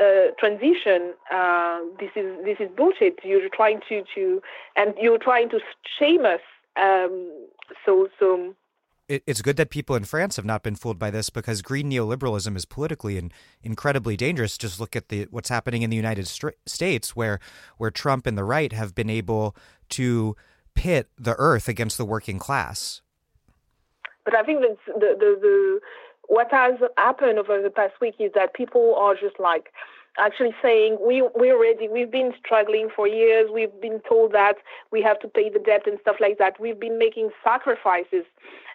[0.00, 1.14] uh, transition.
[1.32, 3.18] Uh, this is this is bullshit.
[3.24, 4.42] You're trying to to
[4.76, 5.60] and you're trying to
[5.98, 6.40] shame us.
[6.76, 7.30] Um,
[7.84, 8.54] so so.
[9.08, 12.56] It's good that people in France have not been fooled by this because green neoliberalism
[12.56, 13.30] is politically and
[13.62, 14.56] incredibly dangerous.
[14.56, 16.26] Just look at the what's happening in the United
[16.66, 17.38] States, where
[17.76, 19.54] where Trump and the right have been able
[19.90, 20.34] to
[20.74, 23.02] pit the earth against the working class.
[24.24, 25.80] But I think that the, the, the
[26.28, 29.72] what has happened over the past week is that people are just like
[30.18, 31.88] actually saying we we're ready.
[31.88, 33.50] We've been struggling for years.
[33.52, 34.56] We've been told that
[34.90, 36.60] we have to pay the debt and stuff like that.
[36.60, 38.24] We've been making sacrifices,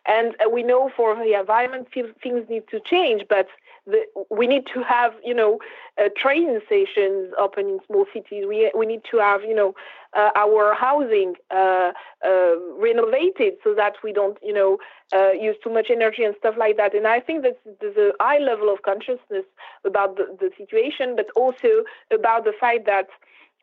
[0.05, 3.47] and uh, we know for the environment things need to change, but
[3.87, 5.59] the, we need to have you know
[5.99, 8.45] uh, train stations open in small cities.
[8.47, 9.73] We we need to have you know
[10.15, 11.91] uh, our housing uh,
[12.23, 14.77] uh renovated so that we don't you know
[15.13, 16.93] uh, use too much energy and stuff like that.
[16.93, 19.45] And I think that there's a high level of consciousness
[19.85, 23.07] about the, the situation, but also about the fact that.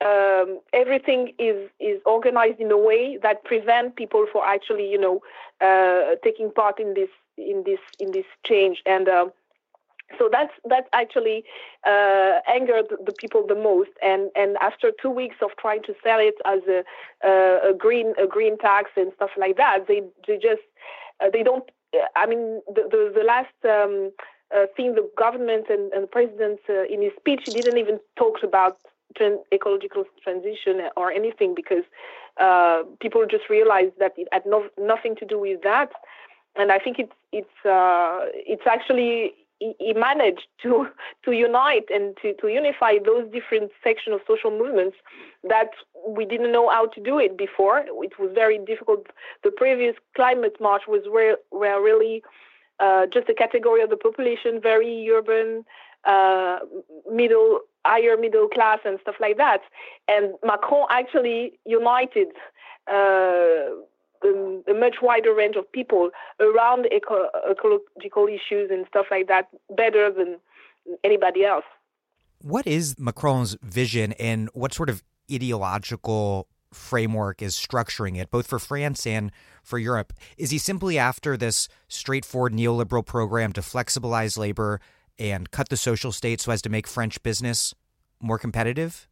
[0.04, 5.22] Um, everything is is organized in a way that prevent people from actually you know
[5.60, 9.08] uh, taking part in this in this in this change and
[10.18, 11.44] so that's that actually
[11.86, 13.90] uh, angered the people the most.
[14.02, 16.84] And and after two weeks of trying to sell it as a,
[17.26, 20.62] uh, a green a green tax and stuff like that they they just
[21.20, 21.70] uh, they don't
[22.16, 24.10] i mean the the, the last um,
[24.54, 27.98] uh, thing the government and, and the president uh, in his speech he didn't even
[28.16, 28.78] talk about
[29.52, 31.84] ecological transition or anything because
[32.40, 35.90] uh, people just realized that it had no, nothing to do with that.
[36.56, 40.88] And i think it's it's it's actually he managed to
[41.24, 44.96] to unite and to, to unify those different sections of social movements
[45.48, 45.70] that
[46.06, 47.78] we didn't know how to do it before.
[47.78, 49.06] It was very difficult.
[49.42, 52.22] The previous climate march was where where really
[52.80, 55.64] uh, just a category of the population, very urban,
[56.04, 56.58] uh,
[57.10, 59.60] middle, higher middle class, and stuff like that.
[60.08, 62.28] And Macron actually united.
[62.86, 63.80] Uh,
[64.24, 66.10] a much wider range of people
[66.40, 70.38] around eco- ecological issues and stuff like that better than
[71.02, 71.64] anybody else.
[72.40, 75.02] What is Macron's vision and what sort of
[75.32, 80.12] ideological framework is structuring it, both for France and for Europe?
[80.36, 84.80] Is he simply after this straightforward neoliberal program to flexibilize labor
[85.18, 87.74] and cut the social state so as to make French business
[88.20, 89.08] more competitive?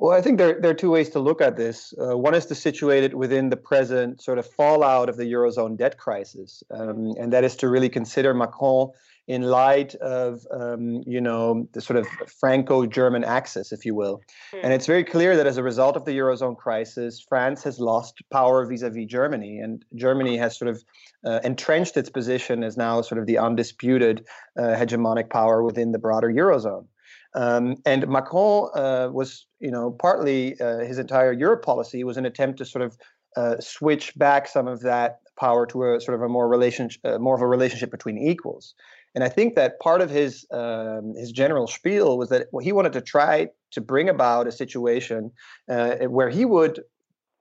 [0.00, 1.92] Well, I think there, there are two ways to look at this.
[2.00, 5.76] Uh, one is to situate it within the present sort of fallout of the Eurozone
[5.76, 8.92] debt crisis, um, and that is to really consider Macron
[9.26, 12.06] in light of, um, you know, the sort of
[12.40, 14.22] Franco-German axis, if you will.
[14.54, 14.60] Mm.
[14.62, 18.22] And it's very clear that as a result of the Eurozone crisis, France has lost
[18.30, 20.82] power vis-a-vis Germany, and Germany has sort of
[21.26, 24.24] uh, entrenched its position as now sort of the undisputed
[24.56, 26.86] uh, hegemonic power within the broader Eurozone.
[27.34, 32.26] Um, and Macron uh, was, you know, partly uh, his entire Europe policy was an
[32.26, 32.96] attempt to sort of
[33.36, 37.18] uh, switch back some of that power to a sort of a more relationship, uh,
[37.18, 38.74] more of a relationship between equals.
[39.14, 42.72] And I think that part of his um, his general spiel was that well, he
[42.72, 45.30] wanted to try to bring about a situation
[45.68, 46.82] uh, where he would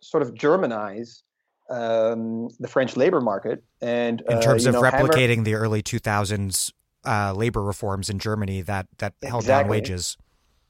[0.01, 1.21] sort of Germanize
[1.69, 5.83] um, the French labor market and in terms uh, of know, replicating hammer- the early
[5.83, 6.71] 2000s
[7.05, 10.17] uh, labor reforms in Germany that that held down wages.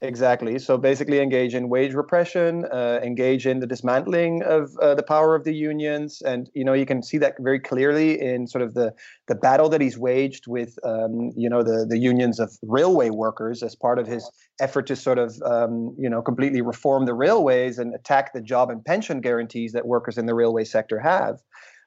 [0.00, 0.60] Exactly.
[0.60, 5.34] So basically, engage in wage repression, uh, engage in the dismantling of uh, the power
[5.34, 8.74] of the unions, and you know you can see that very clearly in sort of
[8.74, 8.94] the
[9.26, 13.60] the battle that he's waged with um, you know the the unions of railway workers
[13.60, 17.76] as part of his effort to sort of um, you know completely reform the railways
[17.76, 21.40] and attack the job and pension guarantees that workers in the railway sector have.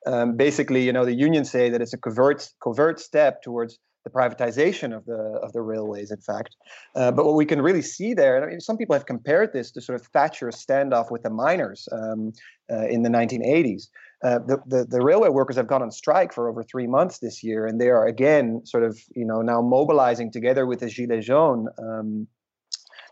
[0.06, 4.10] Um, basically, you know the unions say that it's a covert covert step towards the
[4.10, 6.56] privatization of the of the railways, in fact.
[6.96, 9.54] Uh, but what we can really see there, and I mean, some people have compared
[9.54, 12.34] this to sort of Thatcher's standoff with the miners um,
[12.72, 13.88] uh, in the 1980s.
[14.24, 17.44] Uh, the, the, the railway workers have gone on strike for over three months this
[17.44, 21.24] year, and they are again sort of you know now mobilizing together with the Gilets
[21.24, 21.68] jaunes.
[21.78, 22.28] Um,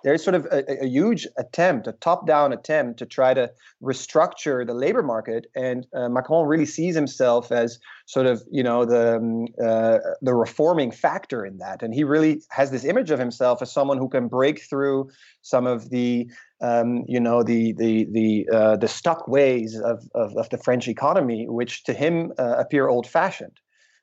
[0.04, 3.52] there's sort of a, a huge attempt, a top-down attempt to try to
[3.84, 8.86] restructure the labor market, and uh, Macron really sees himself as sort of you know
[8.86, 13.20] the um, uh, the reforming factor in that, and he really has this image of
[13.20, 15.10] himself as someone who can break through
[15.41, 16.30] some of the
[16.62, 20.88] um, you know the the the uh, the stuck ways of, of, of the French
[20.88, 23.60] economy, which to him uh, appear old-fashioned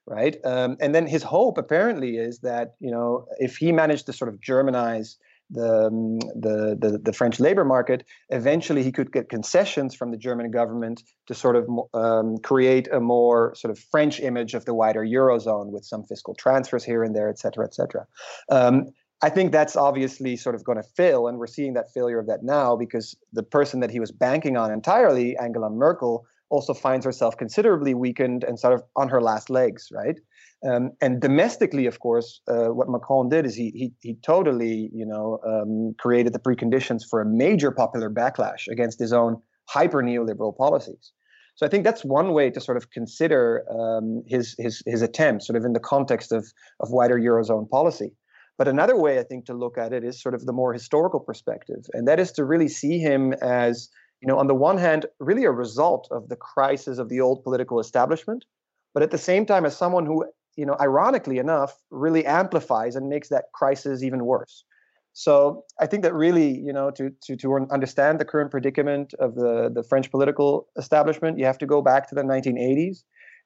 [0.09, 0.37] right?
[0.45, 4.33] Um, and then his hope apparently is that you know if he managed to sort
[4.33, 5.17] of Germanize
[5.51, 10.17] the, um, the, the, the, French labor market, eventually he could get concessions from the
[10.17, 14.75] German government to sort of um, create a more sort of French image of the
[14.75, 18.07] wider Eurozone with some fiscal transfers here and there, et cetera, et cetera.
[18.51, 18.87] Um,
[19.23, 22.27] I think that's obviously sort of going to fail, and we're seeing that failure of
[22.27, 27.05] that now because the person that he was banking on entirely, Angela Merkel, also finds
[27.05, 30.21] herself considerably weakened and sort of on her last legs, right?
[30.65, 35.05] Um, and domestically, of course, uh, what Macron did is he he, he totally, you
[35.05, 39.37] know, um, created the preconditions for a major popular backlash against his own
[39.69, 41.13] hyper neoliberal policies.
[41.57, 45.45] So I think that's one way to sort of consider um, his his his attempt,
[45.45, 46.47] sort of in the context of
[46.81, 48.13] of wider eurozone policy.
[48.59, 51.21] But another way I think to look at it is sort of the more historical
[51.21, 53.91] perspective, and that is to really see him as,
[54.23, 57.45] you know, on the one hand, really a result of the crisis of the old
[57.45, 58.47] political establishment,
[58.95, 60.25] but at the same time as someone who,
[60.57, 64.65] you know, ironically enough, really amplifies and makes that crisis even worse.
[65.13, 69.35] So I think that really, you know, to to to understand the current predicament of
[69.35, 73.03] the the French political establishment, you have to go back to the 1980s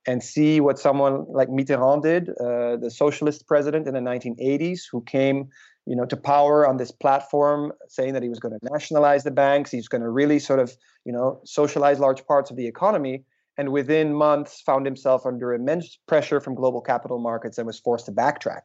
[0.06, 5.02] and see what someone like Mitterrand did, uh, the socialist president in the 1980s, who
[5.02, 5.48] came,
[5.86, 9.30] you know, to power on this platform, saying that he was going to nationalize the
[9.30, 13.24] banks, he's going to really sort of, you know, socialize large parts of the economy,
[13.60, 18.06] and within months found himself under immense pressure from global capital markets and was forced
[18.06, 18.62] to backtrack.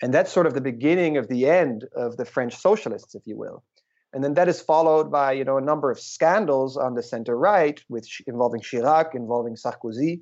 [0.00, 3.36] And that's sort of the beginning of the end of the French socialists, if you
[3.36, 3.64] will.
[4.12, 7.36] And then that is followed by, you know, a number of scandals on the center
[7.36, 10.20] right, with involving Chirac, involving Sarkozy,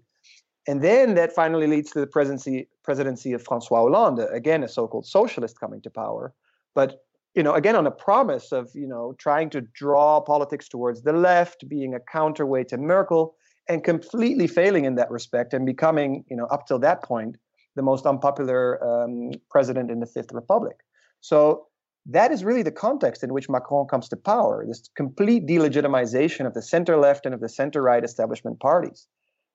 [0.67, 5.07] and then that finally leads to the presidency presidency of Francois Hollande, again a so-called
[5.07, 6.33] socialist coming to power,
[6.75, 7.05] but
[7.35, 11.13] you know again on a promise of you know trying to draw politics towards the
[11.13, 13.37] left, being a counterweight to Merkel,
[13.69, 17.37] and completely failing in that respect and becoming you know up till that point
[17.77, 20.77] the most unpopular um, president in the Fifth Republic.
[21.21, 21.67] So
[22.07, 24.65] that is really the context in which Macron comes to power.
[24.67, 29.07] This complete delegitimization of the center left and of the center right establishment parties.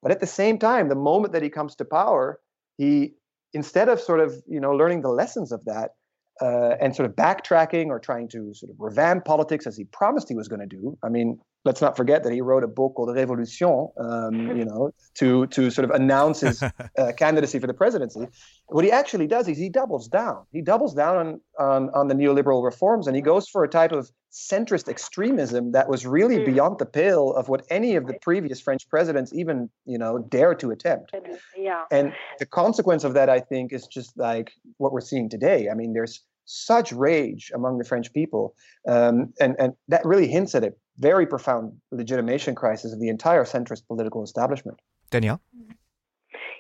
[0.02, 2.40] But at the same time, the moment that he comes to power,
[2.78, 3.14] he
[3.54, 5.92] instead of sort of you know learning the lessons of that
[6.42, 10.28] uh, and sort of backtracking or trying to sort of revamp politics as he promised
[10.28, 10.98] he was going to do.
[11.04, 14.92] I mean, let's not forget that he wrote a book called Révolution, um, you know,
[15.16, 16.64] to to sort of announce his
[16.98, 18.28] uh, candidacy for the presidency.
[18.68, 20.46] What he actually does is he doubles down.
[20.52, 23.92] He doubles down on, on on the neoliberal reforms, and he goes for a type
[23.92, 26.46] of centrist extremism that was really mm.
[26.46, 30.56] beyond the pale of what any of the previous French presidents even, you know, dare
[30.56, 31.14] to attempt.
[31.58, 31.84] Yeah.
[31.92, 35.68] And the consequence of that, I think, is just like what we're seeing today.
[35.70, 38.56] I mean, there's such rage among the French people,
[38.88, 43.44] um, and and that really hints at a very profound legitimation crisis of the entire
[43.44, 44.80] centrist political establishment.
[45.10, 45.42] Danielle.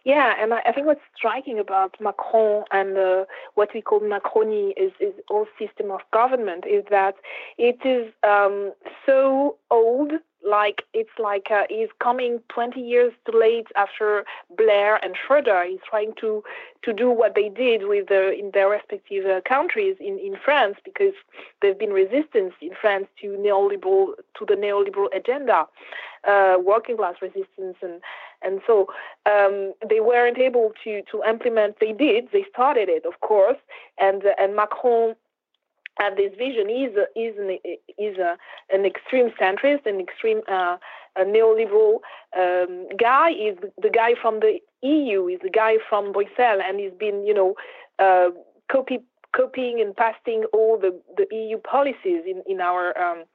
[0.03, 4.73] Yeah, and I, I think what's striking about Macron and uh, what we call Macroni
[4.75, 7.15] is is all system of government is that
[7.59, 8.73] it is um,
[9.05, 10.11] so old
[10.47, 14.25] like it's like uh, he's coming 20 years too late after
[14.57, 15.65] Blair and Schroeder.
[15.65, 16.43] He's trying to
[16.83, 20.77] to do what they did with the, in their respective uh, countries in, in France
[20.83, 21.13] because
[21.61, 25.67] there's been resistance in France to neoliberal to the neoliberal agenda,
[26.27, 28.01] uh, working class resistance and
[28.41, 28.87] and so
[29.27, 31.79] um, they weren't able to to implement.
[31.79, 32.29] They did.
[32.33, 33.57] They started it, of course,
[33.99, 35.15] and and Macron
[35.99, 37.57] and this vision is is an,
[37.97, 38.37] is a,
[38.73, 40.77] an extreme centrist, an extreme uh,
[41.19, 41.99] neoliberal
[42.37, 43.31] um, guy.
[43.31, 47.33] Is the guy from the EU, is the guy from Brussels, and he's been you
[47.33, 47.55] know
[47.99, 48.29] uh,
[48.71, 48.99] copy,
[49.35, 53.25] copying and pasting all the, the EU policies in in our um,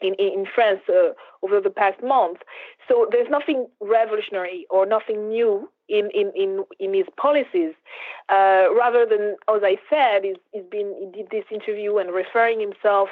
[0.00, 1.12] in, in France uh,
[1.42, 2.38] over the past month.
[2.88, 7.74] So there's nothing revolutionary or nothing new in, in, in, in his policies.
[8.28, 12.60] Uh, rather than, as I said, he's, he's been, he did this interview and referring
[12.60, 13.08] himself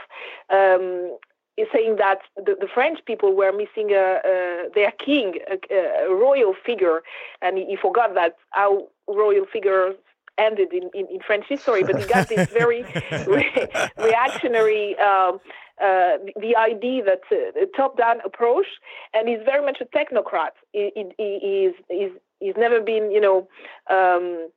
[0.50, 1.16] um,
[1.58, 6.14] is saying that the, the, French people were missing a, a their king, a, a,
[6.14, 7.02] royal figure,
[7.42, 9.94] and he, he, forgot that how royal figures
[10.38, 11.82] ended in, in, in, French history.
[11.82, 12.84] But he got this very
[13.26, 13.68] re-
[13.98, 15.40] reactionary um,
[15.82, 18.66] uh, the idea that uh, top-down approach,
[19.14, 20.52] and he's very much a technocrat.
[20.72, 22.12] He, he, he's, he's,
[22.42, 23.48] he's never been, you know,
[23.90, 24.48] um,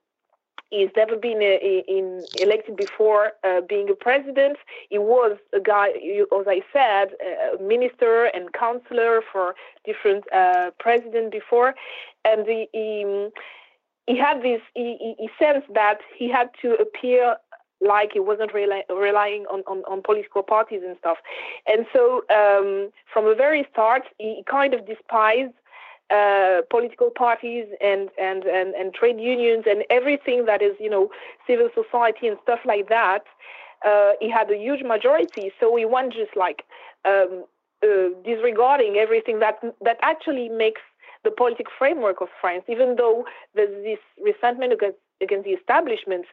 [0.69, 4.57] he's never been a, a, in, elected before uh, being a president.
[4.89, 9.55] He was a guy, as I said, a minister and counselor for
[9.85, 11.75] different uh, presidents before,
[12.23, 13.29] and he, he,
[14.07, 14.61] he had this.
[14.73, 17.37] He, he sensed that he had to appear
[17.81, 21.17] like he wasn't rely, relying on, on, on, political parties and stuff.
[21.67, 25.53] And so um, from the very start, he kind of despised
[26.11, 31.09] uh, political parties and, and, and, and trade unions and everything that is, you know,
[31.47, 33.23] civil society and stuff like that.
[33.85, 36.63] Uh, he had a huge majority, so he went just like
[37.05, 37.45] um,
[37.83, 40.81] uh, disregarding everything that that actually makes
[41.23, 46.25] the political framework of France, even though there's this resentment against against the establishment.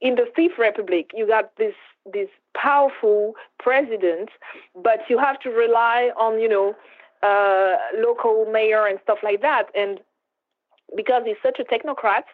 [0.00, 1.74] In the Fifth Republic, you got this
[2.12, 4.30] this powerful president,
[4.74, 6.74] but you have to rely on you know
[7.22, 9.66] uh, local mayor and stuff like that.
[9.74, 10.00] And
[10.96, 12.24] because he's such a technocrat,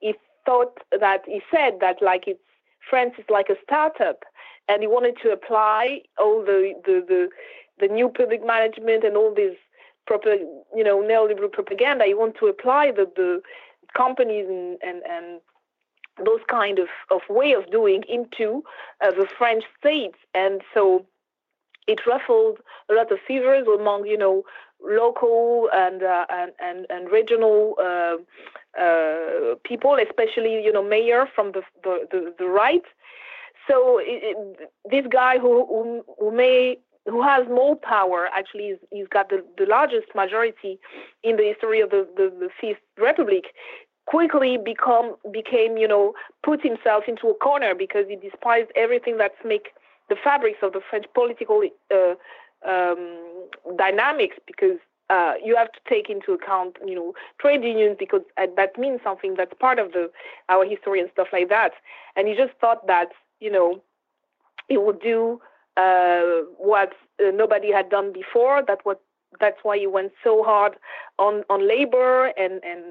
[0.00, 2.40] he thought that he said that like it's
[2.88, 4.24] France is like a startup,
[4.68, 7.28] and he wanted to apply all the the the,
[7.80, 9.56] the new public management and all this
[10.06, 10.34] proper
[10.74, 12.04] you know neoliberal propaganda.
[12.04, 13.40] He wanted to apply the the
[13.96, 15.40] companies and and, and
[16.24, 18.62] those kind of, of way of doing into
[19.04, 20.14] uh, the French state.
[20.34, 21.04] And so
[21.86, 22.58] it ruffled
[22.90, 24.44] a lot of fevers among, you know,
[24.82, 28.16] local and uh, and, and, and regional uh,
[28.80, 32.84] uh, people, especially, you know, mayor from the, the, the, the right.
[33.68, 39.06] So it, it, this guy who, who, who may who has more power actually he's,
[39.08, 40.78] got the, the largest majority
[41.22, 43.44] in the history of the, the, the Fifth Republic
[44.06, 49.34] quickly become became you know put himself into a corner because he despised everything that's
[49.44, 49.68] make
[50.08, 52.14] the fabrics of the French political uh,
[52.68, 54.78] um, dynamics because
[55.10, 59.00] uh, you have to take into account, you know, trade unions because uh, that means
[59.04, 60.10] something that's part of the
[60.48, 61.72] our history and stuff like that.
[62.16, 63.80] And he just thought that, you know,
[64.68, 65.40] he would do
[65.76, 66.22] uh,
[66.58, 66.92] what
[67.24, 68.62] uh, nobody had done before.
[68.66, 69.00] That what
[69.38, 70.76] that's why he went so hard
[71.18, 72.82] on on labor and and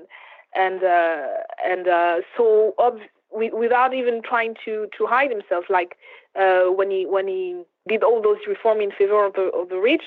[0.56, 1.28] and uh,
[1.66, 3.00] and uh, so ob-
[3.32, 5.98] without even trying to to hide himself, like
[6.40, 9.78] uh, when he when he did all those reform in favor of the of the
[9.78, 10.04] rich,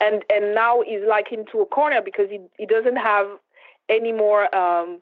[0.00, 3.26] and and now he's like into a corner because he he doesn't have
[3.88, 4.54] any more.
[4.54, 5.00] Um,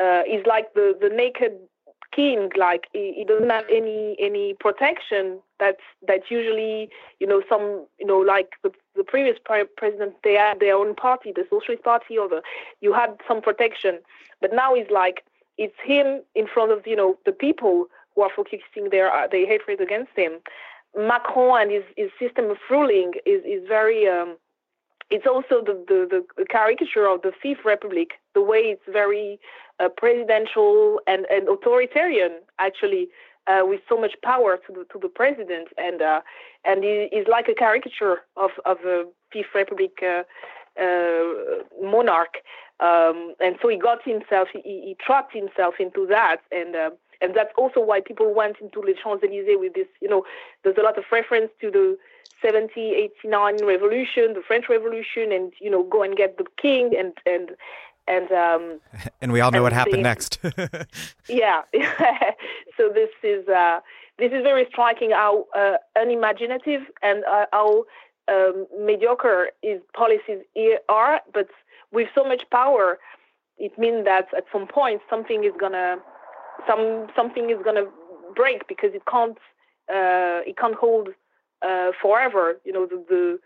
[0.00, 1.52] uh, he's like the the naked
[2.14, 6.88] king like he, he, doesn't have any any protection that's that usually
[7.18, 9.36] you know some you know like the, the previous
[9.76, 12.40] president they had their own party the socialist party or the
[12.80, 13.98] you had some protection
[14.40, 15.24] but now he's like
[15.58, 19.46] it's him in front of you know the people who are focusing their uh, their
[19.46, 20.32] hatred against him.
[20.96, 24.36] Macron and his, his system of ruling is is very um,
[25.10, 29.38] it's also the, the, the caricature of the Fifth Republic, the way it's very
[29.78, 33.08] uh, presidential and, and authoritarian, actually,
[33.46, 36.20] uh, with so much power to the to the president, and uh,
[36.64, 40.22] and is like a caricature of of a Fifth Republic uh,
[41.80, 42.34] monarch,
[42.80, 47.34] um, and so he got himself, he, he trapped himself into that, and uh, and
[47.34, 49.86] that's also why people went into the Champs Elysees with this.
[50.00, 50.24] You know,
[50.62, 51.96] there's a lot of reference to the
[52.42, 52.94] 70,
[53.24, 57.52] 89 revolution, the French Revolution, and you know, go and get the king and and
[58.06, 58.80] and um,
[59.20, 60.38] and we all know what happened next.
[61.28, 61.62] yeah,
[62.76, 63.80] so this is uh,
[64.18, 67.84] this is very striking how uh, unimaginative and uh, how
[68.28, 70.40] um, mediocre his policies
[70.88, 71.20] are.
[71.32, 71.48] But
[71.92, 72.98] with so much power,
[73.58, 75.96] it means that at some point something is gonna
[76.68, 77.86] some something is gonna
[78.34, 79.38] break because it can't
[79.88, 81.08] uh, it can't hold
[81.62, 82.58] uh, forever.
[82.64, 83.38] You know the, the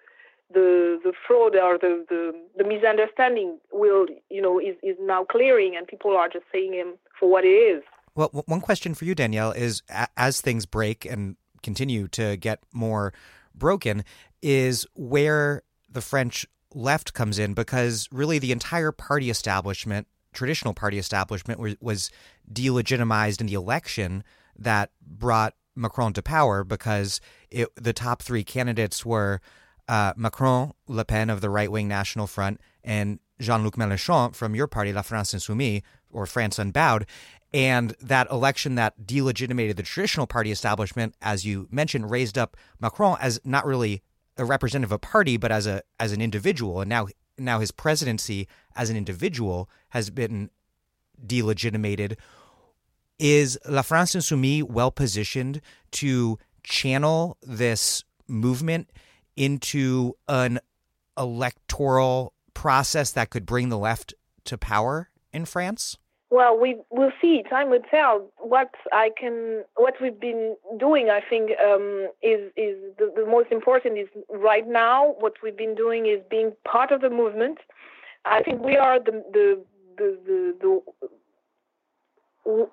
[0.53, 5.77] the the fraud or the, the, the misunderstanding will you know is, is now clearing
[5.77, 7.83] and people are just seeing him for what it is.
[8.15, 9.83] Well, one question for you, Danielle, is
[10.17, 13.13] as things break and continue to get more
[13.55, 14.05] broken,
[14.43, 20.99] is where the French left comes in because really the entire party establishment, traditional party
[20.99, 22.11] establishment, was,
[22.51, 24.25] delegitimized in the election
[24.57, 27.21] that brought Macron to power because
[27.51, 29.41] it, the top three candidates were
[29.89, 34.55] uh, Macron, Le Pen of the right wing National Front, and Jean Luc Mélenchon from
[34.55, 37.07] your party, La France Insoumise, or France Unbowed.
[37.53, 43.17] And that election that delegitimated the traditional party establishment, as you mentioned, raised up Macron
[43.21, 44.03] as not really
[44.39, 46.81] a representative of a party, but as a as an individual.
[46.81, 50.51] And now now his presidency as an individual has been
[51.25, 52.17] delegitimated.
[53.19, 55.61] Is La France Insoumise well positioned
[55.93, 58.91] to channel this movement
[59.37, 60.61] into an
[61.17, 64.15] electoral process that could bring the left
[64.45, 65.99] to power in France?
[66.31, 67.43] Well, we will see.
[67.49, 68.29] Time will tell.
[68.39, 73.51] What I can, what we've been doing, I think, um, is is the, the most
[73.51, 73.99] important.
[73.99, 77.59] Is right now what we've been doing is being part of the movement.
[78.27, 79.65] I think we are the the
[79.97, 80.81] the, the, the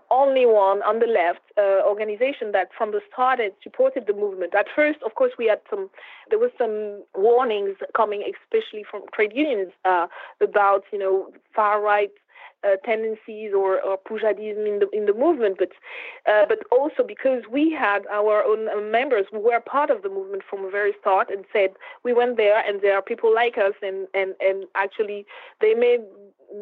[0.09, 4.53] only one on the left uh, organization that from the start had supported the movement.
[4.55, 5.89] At first, of course, we had some,
[6.29, 10.07] there was some warnings coming, especially from trade unions, uh,
[10.41, 12.11] about, you know, far right
[12.83, 15.71] tendencies or, or Poujadism in the in the movement, but
[16.31, 20.09] uh, but also because we had our own uh, members who were part of the
[20.09, 21.71] movement from the very start and said
[22.03, 25.25] we went there and there are people like us and and and actually
[25.61, 25.97] they may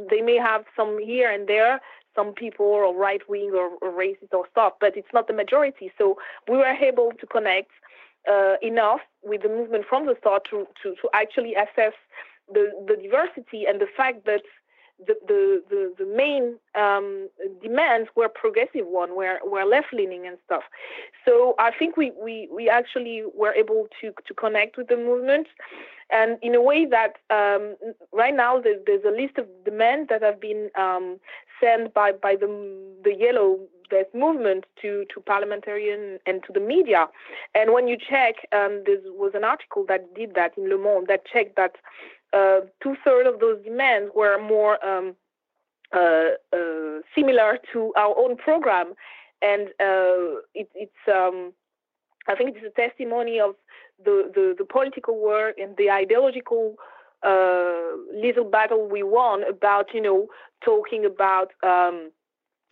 [0.10, 1.80] they may have some here and there
[2.16, 5.92] some people or right wing or, or racist or stuff, but it's not the majority.
[5.98, 7.72] So we were able to connect
[8.32, 11.94] uh, enough with the movement from the start to, to, to actually assess
[12.52, 14.42] the, the diversity and the fact that
[15.00, 17.30] the, the, the, the main um,
[17.62, 20.64] demands were progressive one, were, were left leaning and stuff.
[21.26, 25.48] So I think we, we, we actually were able to, to connect with the movement.
[26.10, 27.76] And in a way that um,
[28.12, 31.20] right now there's, there's, a list of demands that have been um,
[31.62, 32.48] sent by, by the,
[33.04, 37.08] the yellow vest movement to to parliamentarian and to the media.
[37.54, 41.08] And when you check, um, there was an article that did that in Le Monde
[41.08, 41.76] that checked that
[42.34, 45.16] uh, two thirds of those demands were more um,
[45.94, 48.94] uh, uh, similar to our own program,
[49.42, 49.70] and
[50.54, 51.54] it, it's um,
[52.28, 53.56] I think it's a testimony of
[54.04, 56.76] the, the, the political work and the ideological
[58.14, 60.28] little battle we won about, you know,
[60.64, 62.12] talking about um,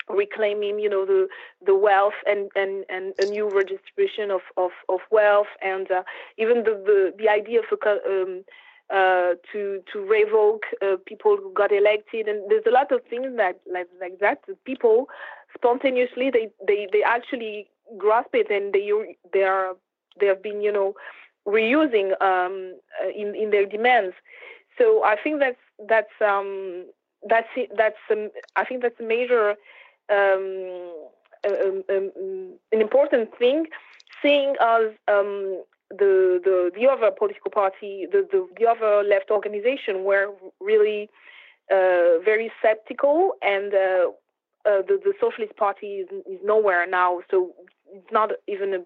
[0.08, 1.28] reclaiming, you know, the
[1.64, 5.46] the wealth and, and, and a new redistribution of, of, of wealth.
[5.62, 6.02] And uh,
[6.38, 8.44] even the, the, the idea of a, um,
[8.92, 12.28] uh, to to revoke uh, people who got elected.
[12.28, 14.38] And there's a lot of things that like like that.
[14.64, 15.08] People
[15.54, 17.68] spontaneously they, they, they actually
[17.98, 18.90] grasp it and they
[19.32, 19.74] they are
[20.18, 20.94] they have been you know
[21.46, 24.14] reusing um, uh, in in their demands.
[24.78, 26.86] So I think that's that's um,
[27.28, 29.54] that's that's um, I think that's a major
[30.10, 30.92] um,
[31.44, 32.10] um, um,
[32.72, 33.66] an important thing,
[34.22, 35.62] seeing as um,
[35.98, 40.28] the the the other political party, the the, the other left organization were
[40.60, 41.10] really
[41.70, 44.10] uh, very skeptical, and uh,
[44.64, 47.20] uh, the the Socialist Party is, is nowhere now.
[47.30, 47.52] So
[47.92, 48.78] it's not even a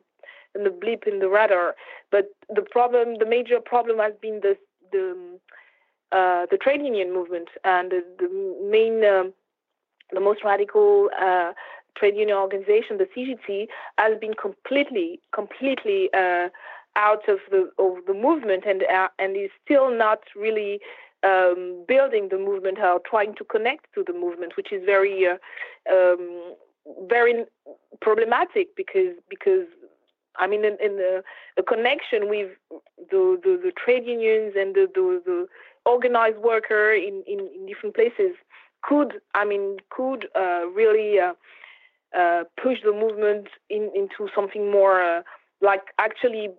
[0.63, 1.75] the blip in the radar.
[2.11, 4.57] But the problem, the major problem, has been the
[4.93, 5.39] the
[6.13, 8.29] uh, the trade union movement and the, the
[8.71, 9.33] main, um,
[10.13, 11.53] the most radical uh,
[11.97, 13.67] trade union organization, the CGT,
[13.99, 16.49] has been completely, completely uh,
[16.97, 20.81] out of the of the movement and uh, and is still not really
[21.23, 25.37] um, building the movement or trying to connect to the movement, which is very uh,
[25.93, 26.55] um,
[27.09, 27.45] very
[28.01, 29.67] problematic because because
[30.39, 31.23] I mean, in, in the,
[31.57, 32.51] the, connection with
[33.11, 35.47] the, the, the, trade unions and the, the, the
[35.87, 38.37] organized worker in, in, in, different places
[38.83, 41.33] could, I mean, could uh, really uh,
[42.17, 45.23] uh, push the movement in, into something more uh,
[45.61, 46.51] like actually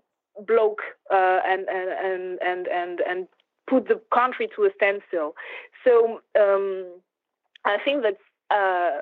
[0.46, 0.78] block
[1.12, 3.28] uh, and, and, and, and, and,
[3.70, 5.36] put the country to a standstill.
[5.84, 6.86] So um,
[7.66, 8.18] I think that
[8.50, 9.02] uh,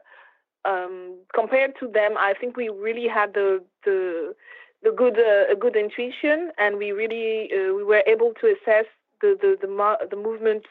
[0.67, 4.33] um, compared to them, I think we really had the the
[4.81, 8.85] the good uh, a good intuition, and we really uh, we were able to assess
[9.21, 10.65] the the the, the movement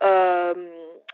[0.00, 0.68] um,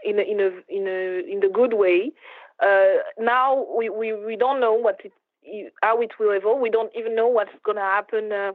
[0.05, 2.13] in a, in a in a in the good way.
[2.61, 6.61] Uh, now we, we, we don't know what it, how it will evolve.
[6.61, 8.53] We don't even know what's going to happen uh,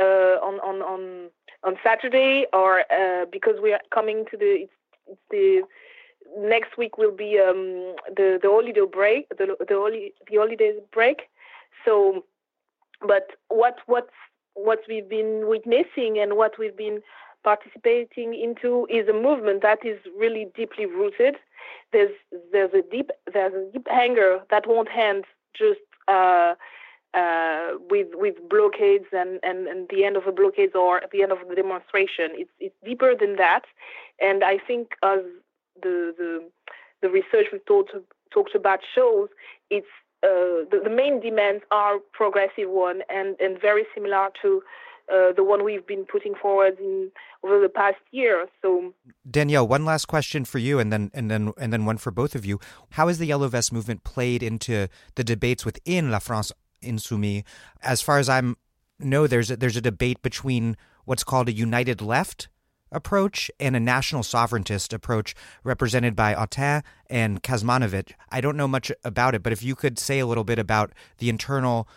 [0.00, 1.30] on on on
[1.62, 4.72] on Saturday, or uh, because we are coming to the it's,
[5.30, 5.62] the
[6.36, 11.22] next week will be um, the the holiday break, the the, holiday, the holidays break.
[11.84, 12.24] So
[13.00, 14.08] but what what
[14.54, 17.02] what we've been witnessing and what we've been
[17.42, 21.36] participating into is a movement that is really deeply rooted.
[21.92, 22.12] There's
[22.52, 25.24] there's a deep there's a deep anger that won't end
[25.54, 26.54] just uh,
[27.14, 31.32] uh, with with blockades and, and, and the end of the blockades or the end
[31.32, 32.30] of the demonstration.
[32.34, 33.62] It's it's deeper than that,
[34.20, 35.20] and I think as
[35.82, 36.50] the the
[37.02, 37.92] the research we talked
[38.32, 39.28] talked about shows,
[39.70, 39.86] it's
[40.24, 44.62] uh, the, the, main demands are progressive one and, and very similar to
[45.12, 47.10] uh, the one we've been putting forward in
[47.42, 48.46] over the past year.
[48.62, 48.94] So,
[49.30, 52.34] Danielle, one last question for you, and then and then and then one for both
[52.34, 52.58] of you.
[52.92, 56.52] How has the Yellow Vest movement played into the debates within La France
[56.84, 57.44] Insoumise?
[57.82, 58.56] As far as I'm
[58.98, 62.48] know, there's a, there's a debate between what's called a united left
[62.92, 68.12] approach and a national sovereigntist approach represented by Autain and Kuzmanovic.
[68.30, 70.92] I don't know much about it, but if you could say a little bit about
[71.18, 71.88] the internal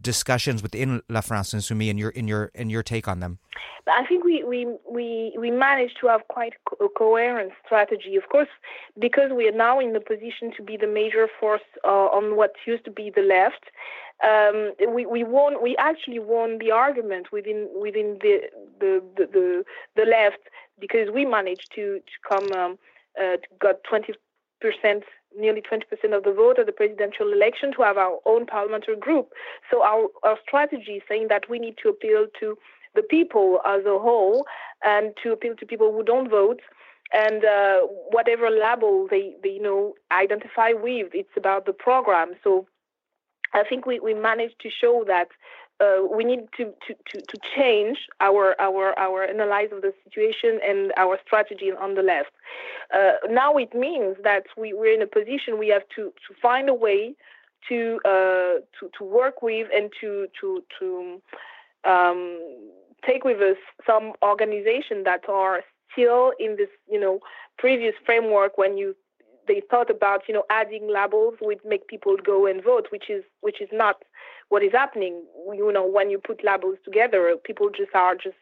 [0.00, 3.38] discussions within La France Insoumise and your in your in your take on them.
[3.86, 8.16] I think we we we we managed to have quite a coherent strategy.
[8.16, 8.48] Of course,
[8.98, 12.52] because we are now in the position to be the major force uh, on what
[12.66, 13.64] used to be the left.
[14.22, 15.62] Um, we we won.
[15.62, 18.42] We actually won the argument within within the
[18.80, 19.64] the the, the,
[19.96, 20.40] the left
[20.80, 22.78] because we managed to to come um,
[23.20, 24.14] uh, got twenty
[24.60, 25.04] percent
[25.36, 25.82] nearly 20%
[26.16, 29.32] of the vote at the presidential election to have our own parliamentary group.
[29.68, 32.56] So our, our strategy is saying that we need to appeal to
[32.94, 34.46] the people as a whole
[34.84, 36.60] and to appeal to people who don't vote
[37.12, 42.66] and uh, whatever label they, they you know identify with it's about the program so
[43.54, 45.28] i think we, we managed to show that
[45.80, 50.60] uh, we need to, to, to, to change our, our, our analysis of the situation
[50.66, 52.30] and our strategy on the left.
[52.94, 56.68] Uh, now it means that we, we're in a position we have to, to find
[56.68, 57.14] a way
[57.68, 61.20] to, uh, to, to work with and to, to, to
[61.84, 62.38] um,
[63.04, 67.18] take with us some organizations that are still in this, you know,
[67.58, 68.94] previous framework when you
[69.46, 73.24] they thought about you know adding labels would make people go and vote, which is
[73.40, 74.02] which is not
[74.48, 75.22] what is happening.
[75.52, 78.36] You know, when you put labels together, people just are just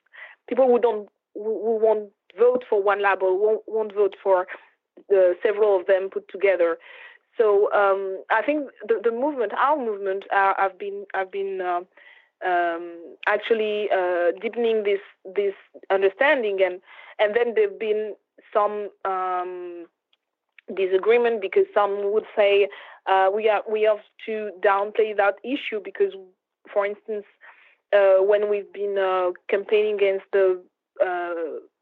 [0.48, 4.46] people who don't who won't vote for one label won't, won't vote for
[5.08, 6.78] the several of them put together.
[7.38, 11.80] So um, I think the, the movement, our movement, uh, have been have been uh,
[12.46, 15.00] um, actually uh, deepening this
[15.34, 15.54] this
[15.90, 16.80] understanding, and
[17.18, 18.14] and then there've been
[18.52, 19.86] some um,
[20.74, 22.68] disagreement because some would say
[23.10, 26.12] uh, we are we have to downplay that issue because,
[26.72, 27.24] for instance,
[27.92, 30.60] uh, when we've been uh, campaigning against the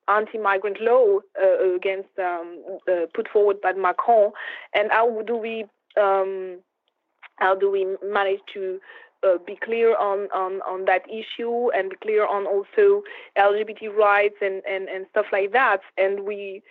[0.08, 4.32] anti-migrant law uh, against um, uh, put forward by Macron,
[4.74, 5.64] and how do we
[6.00, 6.58] um,
[7.36, 8.80] how do we manage to
[9.22, 13.02] uh, be clear on, on, on that issue and be clear on also
[13.38, 15.80] LGBT rights and, and, and stuff like that.
[15.98, 16.62] And we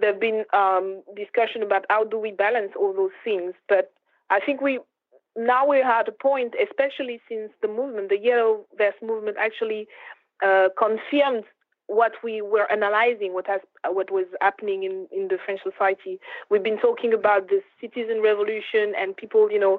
[0.00, 3.54] there've been um, discussion about how do we balance all those things.
[3.68, 3.92] But
[4.30, 4.80] I think we
[5.36, 9.86] now we're at a point, especially since the movement, the Yellow Vest movement, actually
[10.42, 11.44] uh, confirmed
[11.88, 16.18] what we were analyzing, what has what was happening in, in the French society.
[16.50, 19.78] We've been talking about the citizen revolution and people, you know,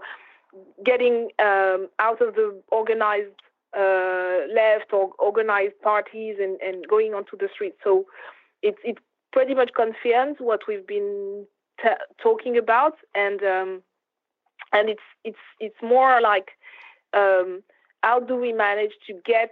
[0.86, 3.36] getting um, out of the organized
[3.78, 7.78] uh, left or organized parties and, and going onto the streets.
[7.84, 8.05] So
[8.61, 8.97] it it
[9.32, 11.45] pretty much confirms what we've been
[11.82, 11.89] t-
[12.21, 13.82] talking about, and um,
[14.73, 16.51] and it's it's it's more like
[17.13, 17.61] um,
[18.03, 19.51] how do we manage to get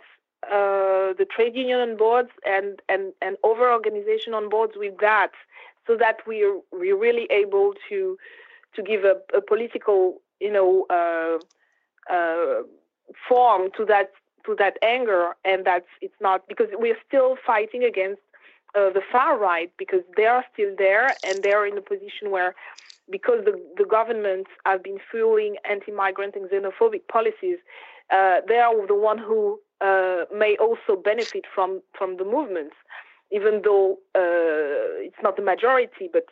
[0.51, 5.31] uh, the trade union on boards and, and, and over organization on boards with that
[5.87, 8.17] so that we're, we're really able to
[8.75, 11.37] to give a, a political you know uh,
[12.13, 12.61] uh,
[13.27, 14.11] form to that
[14.45, 18.21] to that anger and that's it's not because we're still fighting against
[18.75, 22.55] uh, the far right because they are still there and they're in a position where
[23.09, 27.57] because the, the governments have been fueling anti-migrant and xenophobic policies
[28.11, 32.75] uh, they are the one who uh, may also benefit from from the movements,
[33.31, 36.09] even though uh, it's not the majority.
[36.11, 36.25] But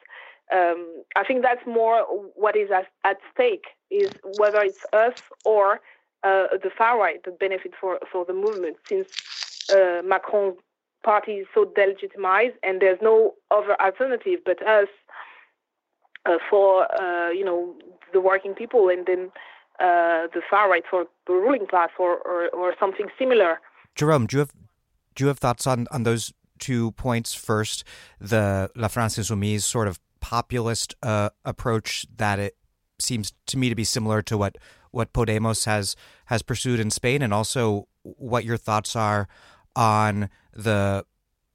[0.54, 2.02] um, I think that's more
[2.36, 5.14] what is at, at stake is whether it's us
[5.44, 5.82] or
[6.24, 9.08] uh, the far right that benefit for for the movement, since
[9.74, 10.58] uh, Macron's
[11.04, 14.88] party is so delegitimized and there's no other alternative but us
[16.26, 17.76] uh, for uh, you know
[18.14, 19.32] the working people and then
[19.80, 23.60] uh, the far right for the ruling class or, or, or something similar.
[23.96, 24.52] Jerome, do you have
[25.16, 27.34] do you have thoughts on, on those two points?
[27.34, 27.84] First,
[28.20, 32.56] the La France Insoumise sort of populist uh, approach that it
[33.00, 34.58] seems to me to be similar to what,
[34.92, 35.96] what Podemos has
[36.26, 39.28] has pursued in Spain, and also what your thoughts are
[39.76, 41.06] on the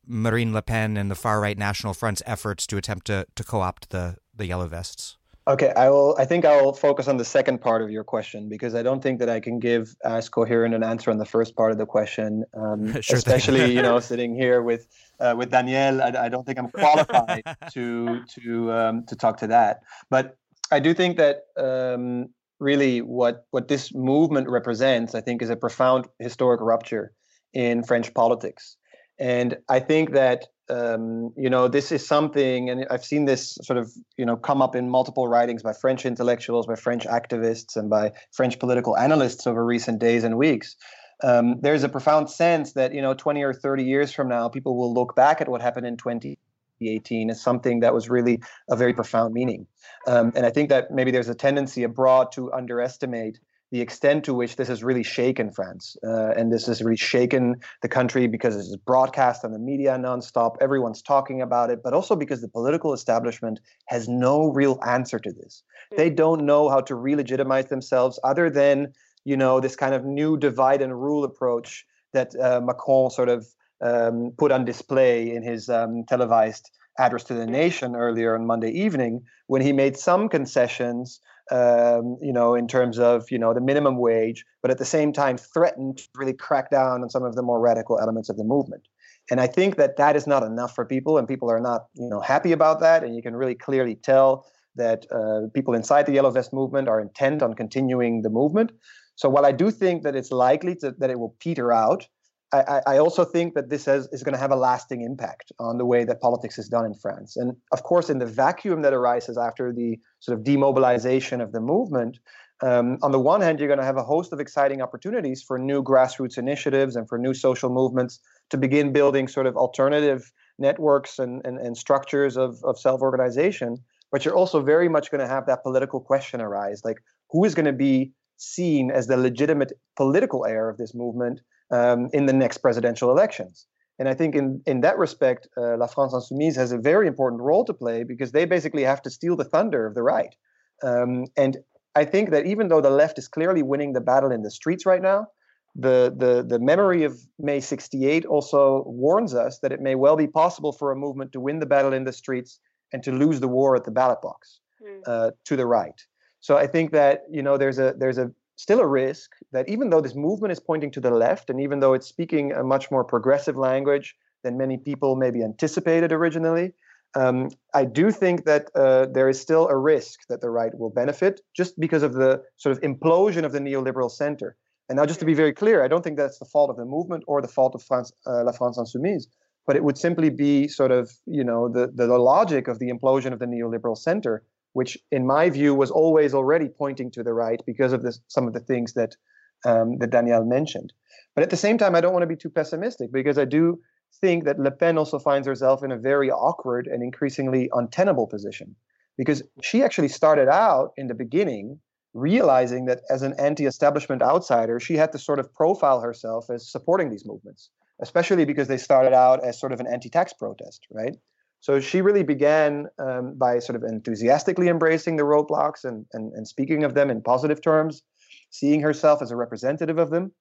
[0.06, 3.60] Marine Le Pen and the far right National Front's efforts to attempt to, to co
[3.60, 5.18] opt the, the Yellow Vests.
[5.48, 6.14] Okay, I will.
[6.18, 9.02] I think I will focus on the second part of your question because I don't
[9.02, 11.86] think that I can give as coherent an answer on the first part of the
[11.86, 12.44] question.
[12.52, 14.86] Um, sure especially, you know, sitting here with
[15.20, 19.46] uh, with Danielle, I, I, don't think I'm qualified to to um, to talk to
[19.46, 19.80] that.
[20.10, 20.36] But
[20.70, 22.28] I do think that um,
[22.60, 27.12] really what what this movement represents, I think, is a profound historic rupture
[27.54, 28.76] in French politics,
[29.18, 33.78] and I think that um, you know, this is something, and I've seen this sort
[33.78, 37.88] of, you know, come up in multiple writings by French intellectuals, by French activists, and
[37.88, 40.76] by French political analysts over recent days and weeks.
[41.22, 44.76] Um, there's a profound sense that, you know, 20 or 30 years from now, people
[44.76, 48.40] will look back at what happened in 2018 as something that was really
[48.70, 49.66] a very profound meaning.
[50.06, 53.40] Um, and I think that maybe there's a tendency abroad to underestimate
[53.70, 55.96] the extent to which this has really shaken France.
[56.06, 60.56] Uh, and this has really shaken the country because it's broadcast on the media nonstop.
[60.60, 65.32] Everyone's talking about it, but also because the political establishment has no real answer to
[65.32, 65.62] this.
[65.92, 65.96] Mm-hmm.
[65.96, 68.92] They don't know how to re-legitimize themselves other than,
[69.24, 73.46] you know, this kind of new divide and rule approach that uh, Macron sort of
[73.82, 77.50] um, put on display in his um, televised address to the mm.
[77.50, 82.98] nation earlier on Monday evening when he made some concessions um, you know, in terms
[82.98, 86.70] of you know the minimum wage, but at the same time threatened to really crack
[86.70, 88.86] down on some of the more radical elements of the movement.
[89.30, 92.08] And I think that that is not enough for people, and people are not you
[92.08, 93.04] know happy about that.
[93.04, 94.46] And you can really clearly tell
[94.76, 98.72] that uh, people inside the Yellow Vest movement are intent on continuing the movement.
[99.16, 102.06] So while I do think that it's likely to, that it will peter out,
[102.50, 105.76] I, I, also think that this has, is going to have a lasting impact on
[105.76, 107.36] the way that politics is done in France.
[107.36, 111.60] And of course, in the vacuum that arises after the sort of demobilization of the
[111.60, 112.18] movement,
[112.62, 115.58] um, on the one hand, you're going to have a host of exciting opportunities for
[115.58, 118.18] new grassroots initiatives and for new social movements
[118.50, 123.76] to begin building sort of alternative networks and, and, and structures of, of self organization.
[124.10, 126.96] but you're also very much going to have that political question arise like
[127.30, 131.40] who is going to be seen as the legitimate political heir of this movement
[131.70, 133.66] um, in the next presidential elections
[133.98, 137.42] and I think in, in that respect, uh, La France Insoumise has a very important
[137.42, 140.34] role to play because they basically have to steal the thunder of the right.
[140.82, 141.58] Um, and
[141.96, 144.86] I think that even though the left is clearly winning the battle in the streets
[144.86, 145.26] right now,
[145.74, 150.28] the, the, the memory of May 68 also warns us that it may well be
[150.28, 152.60] possible for a movement to win the battle in the streets
[152.92, 155.00] and to lose the war at the ballot box mm.
[155.06, 156.00] uh, to the right.
[156.40, 159.88] So I think that you know there's a there's a still a risk that even
[159.88, 162.90] though this movement is pointing to the left and even though it's speaking a much
[162.90, 166.74] more progressive language than many people maybe anticipated originally,
[167.14, 170.90] um, I do think that uh, there is still a risk that the right will
[170.90, 174.56] benefit just because of the sort of implosion of the neoliberal center.
[174.88, 176.84] And now, just to be very clear, I don't think that's the fault of the
[176.84, 179.26] movement or the fault of France, uh, La France Insoumise,
[179.66, 182.90] but it would simply be sort of, you know, the, the, the logic of the
[182.90, 184.42] implosion of the neoliberal center,
[184.72, 188.46] which, in my view, was always already pointing to the right because of this, some
[188.46, 189.16] of the things that
[189.64, 190.92] um, that Danielle mentioned.
[191.34, 193.80] But at the same time, I don't want to be too pessimistic because I do
[194.20, 198.74] think that Le Pen also finds herself in a very awkward and increasingly untenable position
[199.16, 201.80] because she actually started out in the beginning
[202.14, 207.10] realizing that as an anti-establishment outsider, she had to sort of profile herself as supporting
[207.10, 211.16] these movements, especially because they started out as sort of an anti-tax protest, right?
[211.60, 216.46] So she really began um, by sort of enthusiastically embracing the roadblocks and, and, and
[216.46, 218.02] speaking of them in positive terms,
[218.50, 220.32] seeing herself as a representative of them.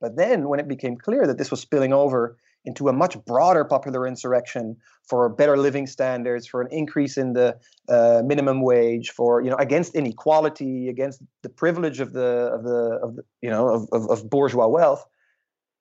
[0.00, 3.64] But then, when it became clear that this was spilling over into a much broader
[3.64, 4.76] popular insurrection
[5.08, 7.56] for better living standards, for an increase in the
[7.88, 13.00] uh, minimum wage, for you know against inequality, against the privilege of the of the
[13.02, 15.04] of the, you know of, of, of bourgeois wealth.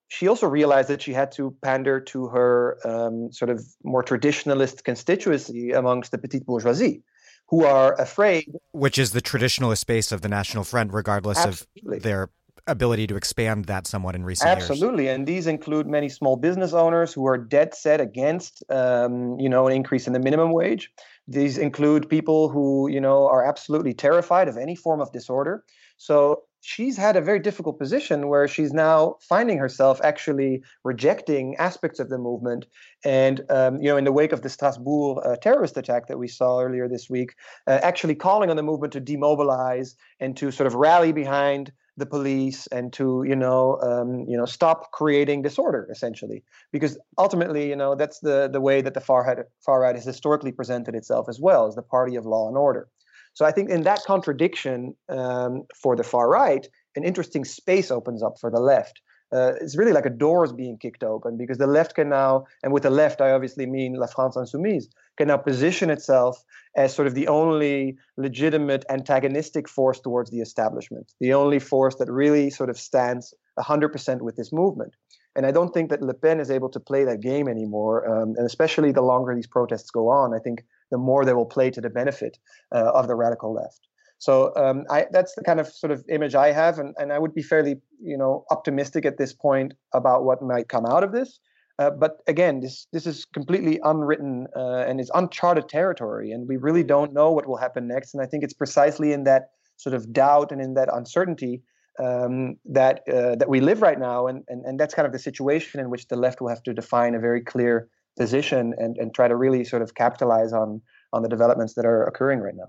[0.10, 4.84] She also realized that she had to pander to her um, sort of more traditionalist
[4.84, 7.04] constituency amongst the petite bourgeoisie,
[7.48, 8.52] who are afraid.
[8.72, 11.98] Which is the traditionalist base of the National Front, regardless Absolutely.
[11.98, 12.30] of their
[12.66, 14.74] ability to expand that somewhat in recent Absolutely.
[14.74, 14.82] years.
[14.82, 19.50] Absolutely, and these include many small business owners who are dead set against, um, you
[19.50, 20.92] know, an increase in the minimum wage.
[21.28, 25.64] These include people who, you know, are absolutely terrified of any form of disorder.
[25.98, 32.00] So she's had a very difficult position where she's now finding herself actually rejecting aspects
[32.00, 32.66] of the movement.
[33.04, 36.28] And, um, you know, in the wake of the Strasbourg uh, terrorist attack that we
[36.28, 37.36] saw earlier this week,
[37.68, 42.06] uh, actually calling on the movement to demobilize and to sort of rally behind the
[42.06, 46.42] police and to you know um, you know stop creating disorder essentially
[46.72, 50.06] because ultimately you know that's the the way that the far right, far right has
[50.06, 52.88] historically presented itself as well as the party of law and order
[53.34, 58.22] so i think in that contradiction um, for the far right an interesting space opens
[58.24, 59.02] up for the left
[59.32, 62.46] uh, it's really like a door is being kicked open because the left can now,
[62.64, 66.44] and with the left I obviously mean La France Insoumise, can now position itself
[66.76, 72.10] as sort of the only legitimate antagonistic force towards the establishment, the only force that
[72.12, 74.96] really sort of stands 100% with this movement.
[75.36, 78.10] And I don't think that Le Pen is able to play that game anymore.
[78.10, 81.46] Um, and especially the longer these protests go on, I think the more they will
[81.46, 82.38] play to the benefit
[82.74, 83.88] uh, of the radical left.
[84.20, 87.20] So um, I, that's the kind of sort of image I have, and, and I
[87.20, 91.14] would be fairly, you know, optimistic at this point about what might come out of
[91.14, 91.40] this.
[91.80, 96.58] Uh, but again, this this is completely unwritten uh, and it's uncharted territory, and we
[96.58, 98.14] really don't know what will happen next.
[98.14, 101.64] And I think it's precisely in that sort of doubt and in that uncertainty
[101.98, 105.20] um, that uh, that we live right now, and, and and that's kind of the
[105.20, 107.88] situation in which the left will have to define a very clear
[108.20, 110.82] position and and try to really sort of capitalize on
[111.14, 112.68] on the developments that are occurring right now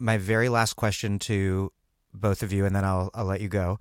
[0.00, 1.72] my very last question to
[2.14, 3.78] both of you, and then I'll I'll let you go.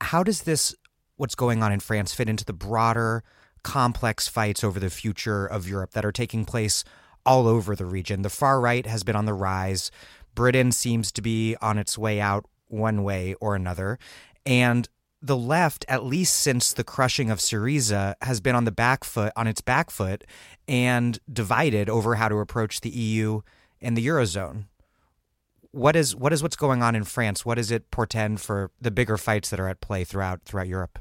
[0.00, 0.74] How does this
[1.16, 3.22] what's going on in France fit into the broader
[3.62, 6.84] complex fights over the future of Europe that are taking place
[7.24, 8.22] all over the region?
[8.22, 9.90] The far right has been on the rise.
[10.34, 13.98] Britain seems to be on its way out one way or another,
[14.46, 14.88] and
[15.22, 19.32] the left, at least since the crushing of Syriza, has been on the back foot,
[19.36, 20.24] on its back foot,
[20.66, 23.40] and divided over how to approach the EU
[23.80, 24.64] and the eurozone
[25.72, 27.44] what is what is what's going on in France?
[27.44, 30.98] What does it portend for the bigger fights that are at play throughout throughout Europe?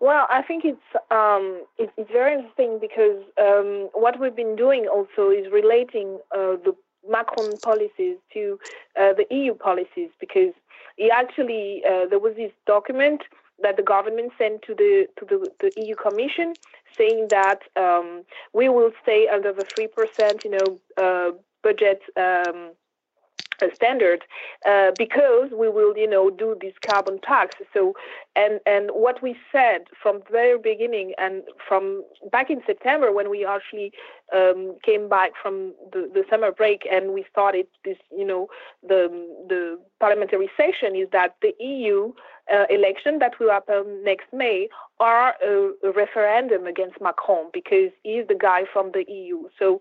[0.00, 0.78] Well, I think it's
[1.10, 6.56] um, it, it's very interesting because um, what we've been doing also is relating uh,
[6.62, 6.74] the
[7.08, 8.58] Macron policies to
[9.00, 10.52] uh, the EU policies because
[10.96, 13.22] he actually uh, there was this document
[13.62, 16.54] that the government sent to the to the, the EU Commission
[16.96, 18.22] saying that um,
[18.52, 21.32] we will stay under the three percent, you know, uh,
[21.62, 22.72] budget um,
[23.72, 24.24] standard
[24.66, 27.56] uh, because we will you know do this carbon tax.
[27.72, 27.94] So
[28.36, 33.30] and and what we said from the very beginning and from back in september when
[33.30, 33.92] we actually
[34.32, 38.48] um, came back from the, the summer break and we started this you know
[38.82, 39.08] the
[39.48, 42.12] the parliamentary session is that the eu
[42.52, 44.68] uh, election that will happen next may
[45.00, 49.80] are a, a referendum against macron because he's the guy from the eu so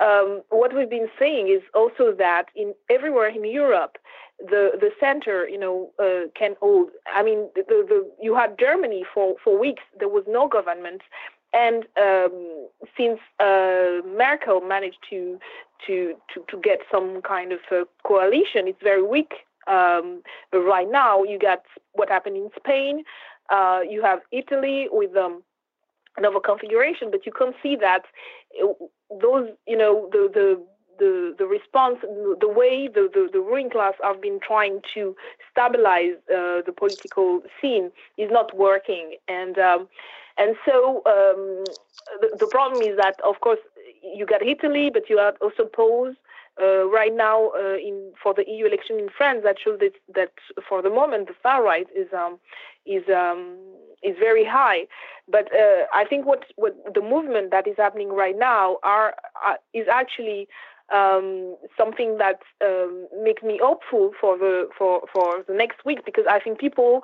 [0.00, 3.96] um, what we've been saying is also that in everywhere in Europe,
[4.40, 6.90] the the center, you know, uh, can hold.
[7.14, 9.82] I mean, the, the you had Germany for for weeks.
[9.98, 11.02] There was no government,
[11.54, 15.38] and um, since uh, Merkel managed to,
[15.86, 19.32] to to to get some kind of a coalition, it's very weak.
[19.66, 23.04] Um, right now, you got what happened in Spain.
[23.48, 25.42] Uh, you have Italy with um,
[26.16, 28.02] another configuration, but you can see that
[29.22, 30.66] those, you know, the the
[30.98, 35.16] the, the response, the way the, the, the ruling class have been trying to
[35.50, 39.16] stabilize uh, the political scene is not working.
[39.28, 39.88] And um,
[40.36, 41.64] and so um,
[42.20, 43.60] the, the problem is that, of course,
[44.02, 46.14] you got Italy, but you have also Pose.
[46.62, 50.30] Uh, right now, uh, in for the EU election in France, that shows that, that
[50.68, 52.38] for the moment the far right is um,
[52.86, 53.56] is um,
[54.04, 54.86] is very high.
[55.28, 59.54] But uh, I think what what the movement that is happening right now are, uh,
[59.72, 60.46] is actually
[60.94, 66.24] um, something that um, makes me hopeful for the for for the next week because
[66.30, 67.02] I think people.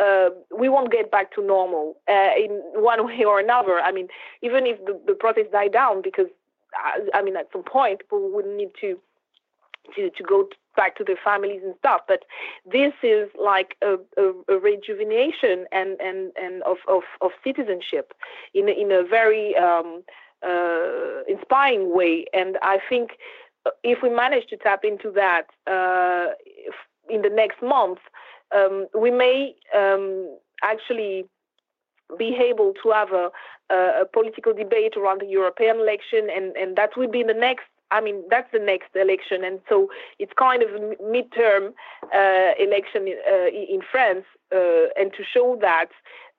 [0.00, 3.80] Uh, we won't get back to normal uh, in one way or another.
[3.80, 4.08] I mean,
[4.42, 6.26] even if the, the protests die down, because
[6.74, 8.98] I, uh, I mean, at some point people would need to
[9.96, 12.02] to, to go back to their families and stuff.
[12.06, 12.24] But
[12.70, 18.12] this is like a, a, a rejuvenation and, and, and of, of, of citizenship
[18.54, 20.02] in, in a very um,
[20.46, 22.26] uh, inspiring way.
[22.32, 23.12] And I think
[23.82, 26.34] if we manage to tap into that uh,
[27.08, 27.98] in the next month,
[28.54, 31.24] um, we may um, actually
[32.18, 33.30] be able to have a,
[33.72, 38.00] a, political debate around the European election, and, and that will be the next I
[38.00, 39.88] mean, that's the next election, and so
[40.18, 41.72] it's kind of a midterm
[42.14, 44.24] uh, election uh, in France,
[44.54, 45.88] uh, and to show that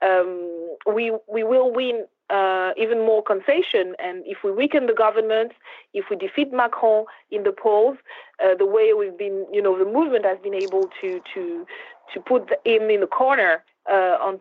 [0.02, 5.52] um, we we will win uh, even more concession, and if we weaken the government,
[5.94, 7.98] if we defeat Macron in the polls,
[8.44, 11.66] uh, the way we've been, you know, the movement has been able to to
[12.14, 14.40] to put him in the corner uh, on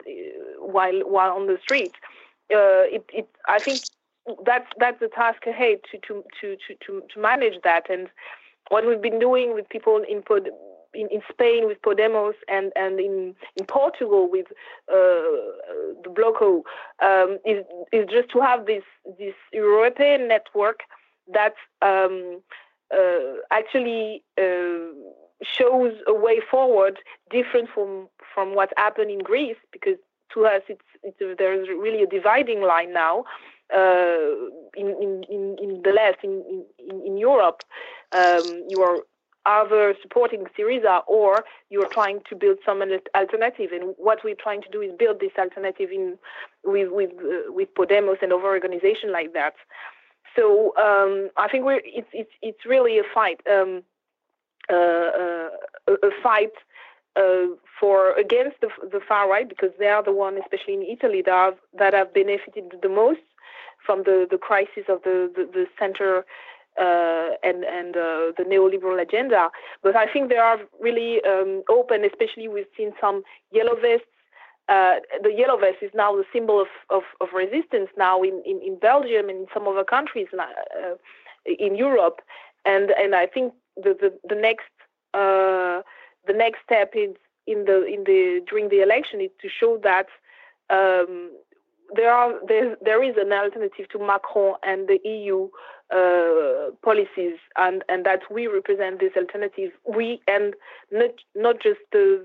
[0.59, 1.95] while while on the street.
[2.51, 3.81] it, it, I think
[4.45, 6.57] that's that's the task ahead to to to
[6.87, 7.89] to to manage that.
[7.91, 8.09] And
[8.69, 10.49] what we've been doing with people in Pod,
[10.95, 14.47] in, in Spain with Podemos and and in in Portugal with
[14.89, 15.31] uh,
[16.03, 16.63] the Bloco
[17.03, 18.85] um, is is just to have this
[19.19, 20.81] this European network
[21.33, 22.41] that um,
[22.93, 24.23] uh, actually.
[25.43, 26.99] Shows a way forward
[27.31, 29.97] different from from what happened in Greece because
[30.35, 33.25] to us it's, it's a, there's really a dividing line now
[33.75, 34.89] uh, in,
[35.31, 37.63] in, in the left, in, in, in Europe,
[38.13, 38.99] um, you are
[39.47, 42.83] either supporting Syriza or you're trying to build some
[43.15, 43.71] alternative.
[43.73, 46.19] And what we're trying to do is build this alternative in
[46.65, 49.55] with with uh, with Podemos and other organizations like that.
[50.37, 53.83] So um, I think we're it's it's it's really a fight, um,
[54.71, 56.53] a fight
[57.17, 57.47] uh,
[57.79, 61.33] for against the, the far right because they are the one, especially in Italy, that
[61.33, 63.21] have, that have benefited the most
[63.85, 66.25] from the, the crisis of the, the, the center
[66.81, 69.51] uh, and and uh, the neoliberal agenda.
[69.83, 74.07] But I think they are really um, open, especially we've seen some yellow vests.
[74.69, 78.61] Uh, the yellow vest is now the symbol of, of, of resistance now in, in,
[78.65, 80.95] in, Belgium and in some other countries uh,
[81.45, 82.21] in Europe.
[82.65, 84.71] And and I think the the, the next
[85.15, 85.83] uh,
[86.27, 87.15] the next step is
[87.47, 90.07] in the in the during the election is to show that
[90.71, 91.31] um,
[91.95, 95.49] there are there, is an alternative to Macron and the EU
[95.91, 99.73] uh, policies, and and that we represent this alternative.
[99.85, 100.55] We and
[100.93, 102.25] not not just the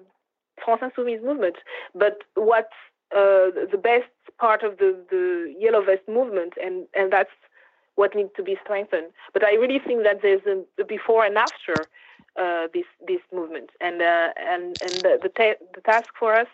[0.63, 1.57] France Insoumise movement,
[1.93, 2.69] but what
[3.11, 4.09] uh, the best
[4.39, 7.31] part of the the yellow vest movement, and and that's
[7.95, 9.07] what needs to be strengthened.
[9.33, 11.75] But I really think that there's a, a before and after
[12.39, 16.47] uh, this this movement, and uh, and and the the, ta- the task for us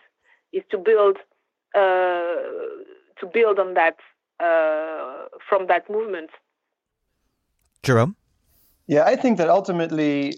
[0.54, 1.18] is to build
[1.76, 2.36] uh,
[3.20, 3.98] to build on that
[4.40, 6.30] uh, from that movement.
[7.84, 8.16] Jerome?
[8.88, 10.36] Yeah, I think that ultimately,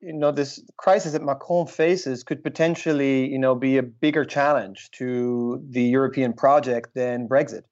[0.00, 4.90] you know, this crisis that Macron faces could potentially, you know, be a bigger challenge
[4.92, 7.62] to the European project than Brexit.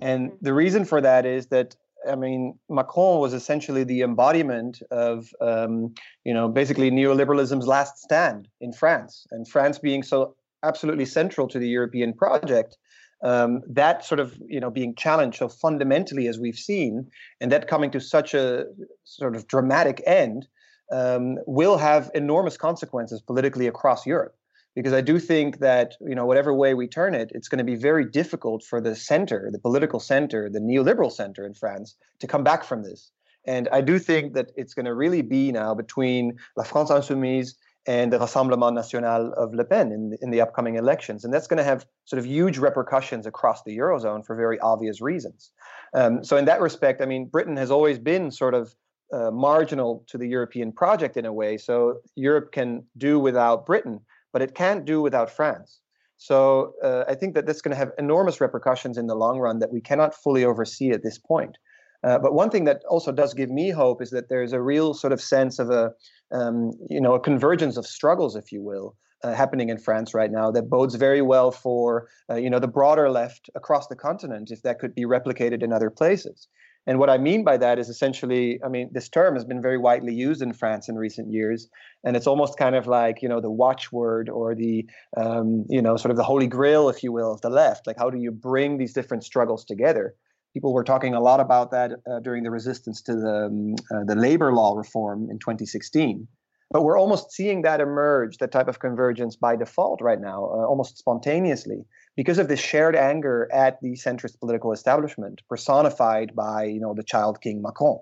[0.00, 0.44] And mm-hmm.
[0.44, 1.76] the reason for that is that
[2.08, 8.48] I mean, Macron was essentially the embodiment of, um, you know, basically neoliberalism's last stand
[8.60, 12.76] in France, and France being so absolutely central to the European project.
[13.22, 17.10] Um, that sort of you know being challenged so fundamentally as we've seen,
[17.40, 18.66] and that coming to such a
[19.04, 20.46] sort of dramatic end,
[20.92, 24.36] um, will have enormous consequences politically across Europe
[24.76, 27.64] because I do think that you know whatever way we turn it, it's going to
[27.64, 32.26] be very difficult for the center, the political center, the neoliberal center in France, to
[32.28, 33.10] come back from this.
[33.46, 37.54] And I do think that it's going to really be now between La France Insoumise
[37.86, 41.62] and the Rassemblement National of Le Pen in in the upcoming elections, and that's going
[41.64, 45.52] to have sort of huge repercussions across the eurozone for very obvious reasons.
[45.94, 48.74] Um, so in that respect, I mean, Britain has always been sort of
[49.12, 51.56] uh, marginal to the European project in a way.
[51.56, 54.00] So Europe can do without Britain
[54.32, 55.80] but it can't do without France.
[56.18, 59.58] So uh, I think that that's going to have enormous repercussions in the long run
[59.58, 61.58] that we cannot fully oversee at this point.
[62.04, 64.94] Uh, but one thing that also does give me hope is that there's a real
[64.94, 65.92] sort of sense of a,
[66.32, 70.30] um, you know, a convergence of struggles, if you will, uh, happening in France right
[70.30, 74.50] now that bodes very well for, uh, you know, the broader left across the continent
[74.50, 76.48] if that could be replicated in other places.
[76.86, 79.76] And what I mean by that is essentially, I mean, this term has been very
[79.76, 81.68] widely used in France in recent years,
[82.04, 84.86] and it's almost kind of like you know the watchword or the
[85.16, 87.88] um, you know sort of the holy grail, if you will, of the left.
[87.88, 90.14] Like, how do you bring these different struggles together?
[90.54, 94.04] People were talking a lot about that uh, during the resistance to the um, uh,
[94.04, 96.28] the labor law reform in 2016.
[96.70, 100.66] But we're almost seeing that emerge, that type of convergence by default right now, uh,
[100.66, 101.84] almost spontaneously
[102.16, 107.02] because of this shared anger at the centrist political establishment, personified by you know the
[107.02, 107.98] child king Macron,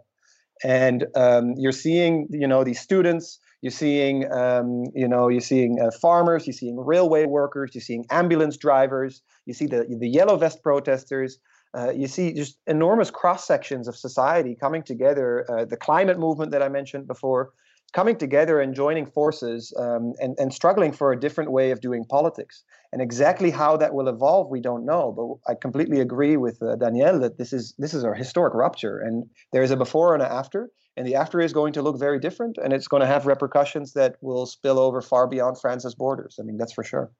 [0.62, 5.80] and um, you're seeing you know these students, you're seeing um, you know you're seeing
[5.80, 10.36] uh, farmers, you're seeing railway workers, you're seeing ambulance drivers, you see the the yellow
[10.36, 11.38] vest protesters.
[11.76, 15.44] Uh, you see just enormous cross sections of society coming together.
[15.50, 17.50] Uh, the climate movement that I mentioned before,
[17.94, 22.04] coming together and joining forces um, and, and struggling for a different way of doing
[22.04, 22.64] politics.
[22.92, 25.12] And exactly how that will evolve, we don't know.
[25.12, 28.98] But I completely agree with uh, Danielle that this is this is a historic rupture,
[28.98, 30.70] and there is a before and an after.
[30.96, 33.94] And the after is going to look very different, and it's going to have repercussions
[33.94, 36.36] that will spill over far beyond France's borders.
[36.38, 37.10] I mean, that's for sure.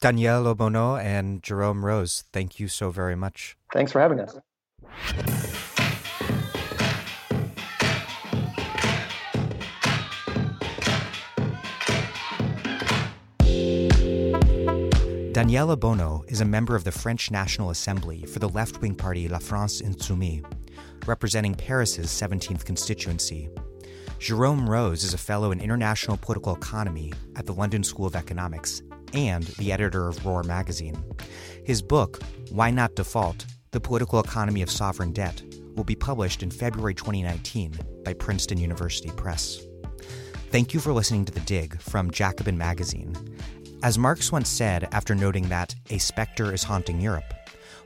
[0.00, 3.56] Danielle Obono and Jerome Roos, thank you so very much.
[3.72, 5.53] Thanks for having us.
[15.34, 19.26] Danielle Obono is a member of the French National Assembly for the left wing party
[19.26, 20.44] La France Insoumise,
[21.06, 23.48] representing Paris's 17th constituency.
[24.20, 28.80] Jerome Roos is a fellow in international political economy at the London School of Economics
[29.12, 31.02] and the editor of Roar magazine.
[31.64, 35.42] His book, Why Not Default The Political Economy of Sovereign Debt,
[35.74, 37.74] will be published in February 2019
[38.04, 39.66] by Princeton University Press.
[40.54, 43.12] Thank you for listening to The Dig from Jacobin Magazine.
[43.84, 47.34] As Marx once said after noting that a specter is haunting Europe,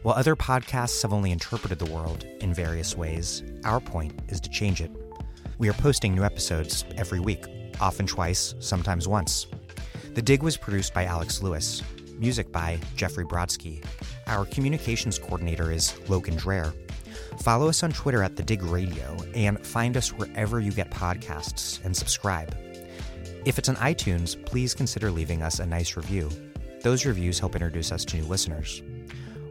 [0.03, 4.49] while other podcasts have only interpreted the world in various ways, our point is to
[4.49, 4.93] change it.
[5.59, 7.47] We are posting new episodes every week,
[7.81, 9.49] often twice, sometimes once.
[10.15, 11.83] The Dig was produced by Alex Lewis,
[12.17, 13.85] music by Jeffrey Brodsky.
[14.29, 16.73] Our communications coordinator is Logan Dreher.
[17.41, 21.85] Follow us on Twitter at The Dig Radio and find us wherever you get podcasts
[21.85, 22.57] and subscribe.
[23.45, 26.31] If it's on iTunes, please consider leaving us a nice review.
[26.83, 28.83] Those reviews help introduce us to new listeners.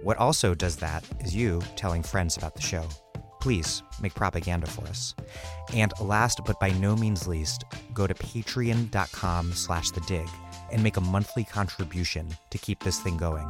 [0.03, 2.87] What also does that is you telling friends about the show.
[3.39, 5.15] Please make propaganda for us.
[5.73, 10.27] And last but by no means least, go to patreon.com slash the dig
[10.71, 13.47] and make a monthly contribution to keep this thing going.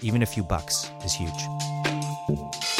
[0.00, 2.75] Even a few bucks is huge.